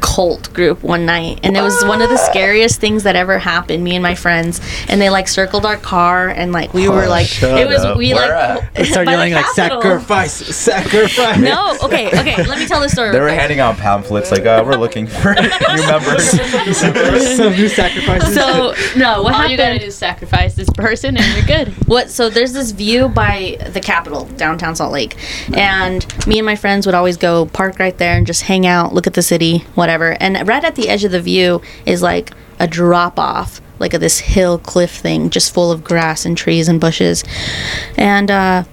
[0.00, 3.82] cult group one night, and it was one of the scariest things that ever happened.
[3.84, 7.42] Me and my friends, and they like circled our car, and like we were like,
[7.42, 7.96] it was up.
[7.96, 8.74] we Where like at?
[8.78, 11.38] They start yelling like sacrifice, sacrifice.
[11.38, 12.44] No, okay, okay.
[12.44, 13.10] Let me tell the story.
[13.10, 16.28] They were handing out pamphlets like, uh, we're looking for new members.
[16.78, 18.34] Some new sacrifices.
[18.34, 19.50] So no, what All happened?
[19.52, 21.68] you gotta do is sacrifice this person, and you're good.
[21.88, 25.16] what so there's this view by the capitol downtown salt lake
[25.56, 28.92] and me and my friends would always go park right there and just hang out
[28.94, 32.30] look at the city whatever and right at the edge of the view is like
[32.58, 36.68] a drop off like a, this hill cliff thing just full of grass and trees
[36.68, 37.24] and bushes
[37.96, 38.64] and uh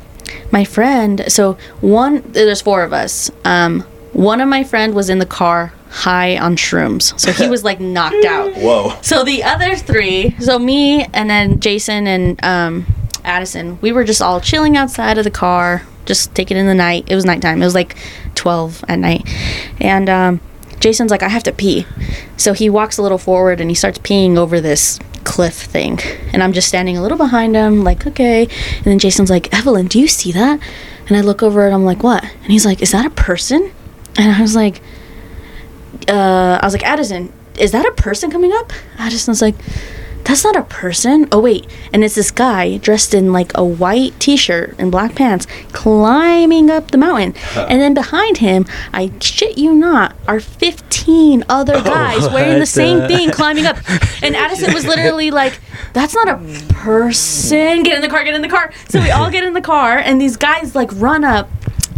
[0.52, 3.82] my friend so one there's four of us um
[4.14, 7.80] one of my friend was in the car high on shrooms so he was like
[7.80, 8.94] knocked out Whoa.
[9.02, 12.86] so the other three, so me and then Jason and um,
[13.24, 17.06] Addison, we were just all chilling outside of the car, just taking in the night.
[17.08, 17.62] It was nighttime.
[17.62, 17.96] It was like
[18.36, 19.28] 12 at night.
[19.80, 20.42] And um,
[20.80, 21.86] Jason's like, I have to pee.
[22.38, 26.00] So he walks a little forward and he starts peeing over this cliff thing.
[26.34, 28.44] And I'm just standing a little behind him, like, okay.
[28.44, 30.60] And then Jason's like, Evelyn, do you see that?
[31.08, 32.24] And I look over and I'm like, what?
[32.24, 33.72] And he's like, is that a person?
[34.18, 34.82] And I was like,
[36.08, 38.72] uh, I was like, Addison, is that a person coming up?
[38.98, 39.56] Addison's like,
[40.26, 41.28] that's not a person.
[41.32, 45.46] Oh wait, and it's this guy dressed in like a white t-shirt and black pants
[45.72, 47.34] climbing up the mountain.
[47.66, 52.66] And then behind him, I shit you not, are 15 other oh, guys wearing the
[52.66, 53.78] same thing climbing up.
[54.22, 55.60] And Addison was literally like,
[55.94, 56.38] that's not a
[56.74, 57.84] person.
[57.84, 58.72] Get in the car, get in the car.
[58.90, 61.50] So we all get in the car and these guys like run up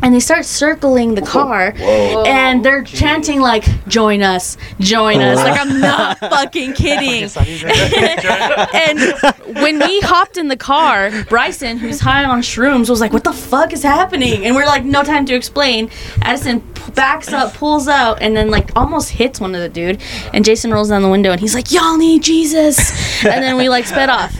[0.03, 5.59] and they start circling the car and they're chanting like join us join us like
[5.59, 7.23] i'm not fucking kidding.
[8.73, 13.23] and when we hopped in the car bryson who's high on shrooms was like what
[13.23, 14.45] the fuck is happening?
[14.45, 15.89] And we're like no time to explain.
[16.21, 16.59] Addison
[16.93, 20.01] backs up pulls out and then like almost hits one of the dude.
[20.33, 22.77] And jason rolls down the window and he's like y'all need jesus.
[23.25, 24.35] And then we like sped off.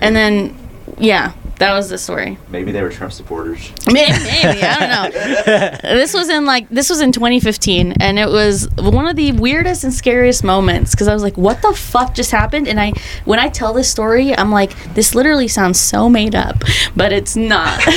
[0.00, 0.56] And then
[0.98, 3.72] yeah that was the story Maybe they were Trump supporters.
[3.86, 5.78] Maybe, maybe I don't know.
[5.94, 9.84] this was in like this was in 2015, and it was one of the weirdest
[9.84, 12.92] and scariest moments because I was like, "What the fuck just happened?" And I,
[13.24, 16.62] when I tell this story, I'm like, "This literally sounds so made up,
[16.96, 17.84] but it's not."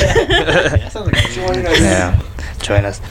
[1.49, 2.21] yeah,
[2.61, 3.01] join us.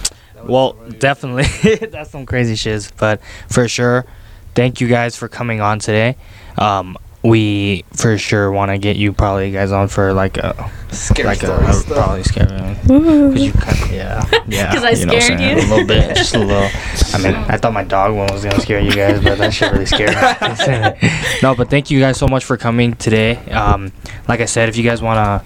[0.44, 2.90] Well, definitely, that's some crazy shiz.
[2.96, 4.06] But for sure,
[4.54, 6.16] thank you guys for coming on today.
[6.58, 11.28] Um, we for sure want to get you probably guys on for like a Scary
[11.28, 15.12] like a, stories, a probably scary because you kind of yeah Because I you know
[15.14, 15.58] what I'm scared saying?
[15.58, 15.64] you?
[15.64, 16.68] a little bit just a little.
[17.14, 19.70] I mean, I thought my dog one was gonna scare you guys, but that shit
[19.70, 21.10] really scared me.
[21.42, 23.36] no, but thank you guys so much for coming today.
[23.50, 23.92] Um,
[24.26, 25.44] like I said, if you guys wanna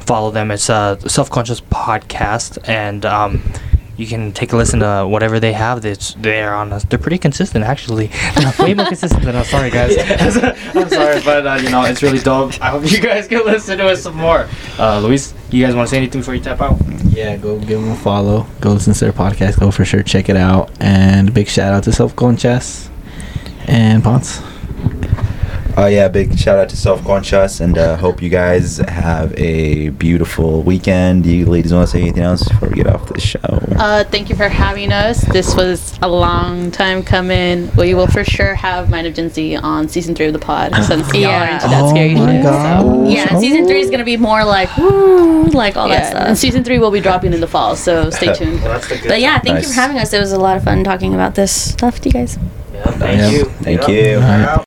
[0.00, 3.42] follow them, it's a Self Conchas podcast and um.
[4.02, 5.84] You can take a listen to whatever they have.
[5.84, 6.72] It's they're on.
[6.72, 6.82] Us.
[6.82, 8.08] They're pretty consistent, actually.
[8.34, 9.48] They're way more consistent than us.
[9.48, 9.96] Sorry, guys.
[10.74, 12.60] I'm sorry, but uh, you know it's really dope.
[12.60, 14.48] I hope you guys can listen to it some more.
[14.76, 16.80] Uh, Luis, you guys want to say anything before you tap out?
[17.10, 18.48] Yeah, go give them a follow.
[18.60, 19.60] Go listen to their podcast.
[19.60, 20.72] Go for sure check it out.
[20.80, 22.90] And big shout out to Self Chess
[23.68, 24.42] and Ponce.
[25.74, 29.88] Oh yeah, big shout out to Self Conchas, and uh, hope you guys have a
[29.88, 31.24] beautiful weekend.
[31.24, 33.38] Do you ladies want to say anything else before we get off the show?
[33.78, 35.22] Uh, thank you for having us.
[35.32, 37.74] This was a long time coming.
[37.74, 40.74] We will for sure have Mind of Gen Z on season three of the pod
[40.84, 41.54] since y'all are Yeah.
[41.54, 42.42] into that Oh scary my shit.
[42.42, 42.82] God.
[42.82, 43.08] So.
[43.08, 46.26] yeah, and season three is gonna be more like woo, like all that stuff.
[46.28, 48.58] and season three will be dropping in the fall, so stay tuned.
[48.58, 49.08] that's the good.
[49.08, 50.12] But yeah, thank you for having us.
[50.12, 52.38] It was a lot of fun talking about this stuff to you guys.
[52.74, 53.30] Yeah, thank Yeah.
[53.30, 53.44] you.
[53.46, 54.14] Thank you.
[54.16, 54.64] All right.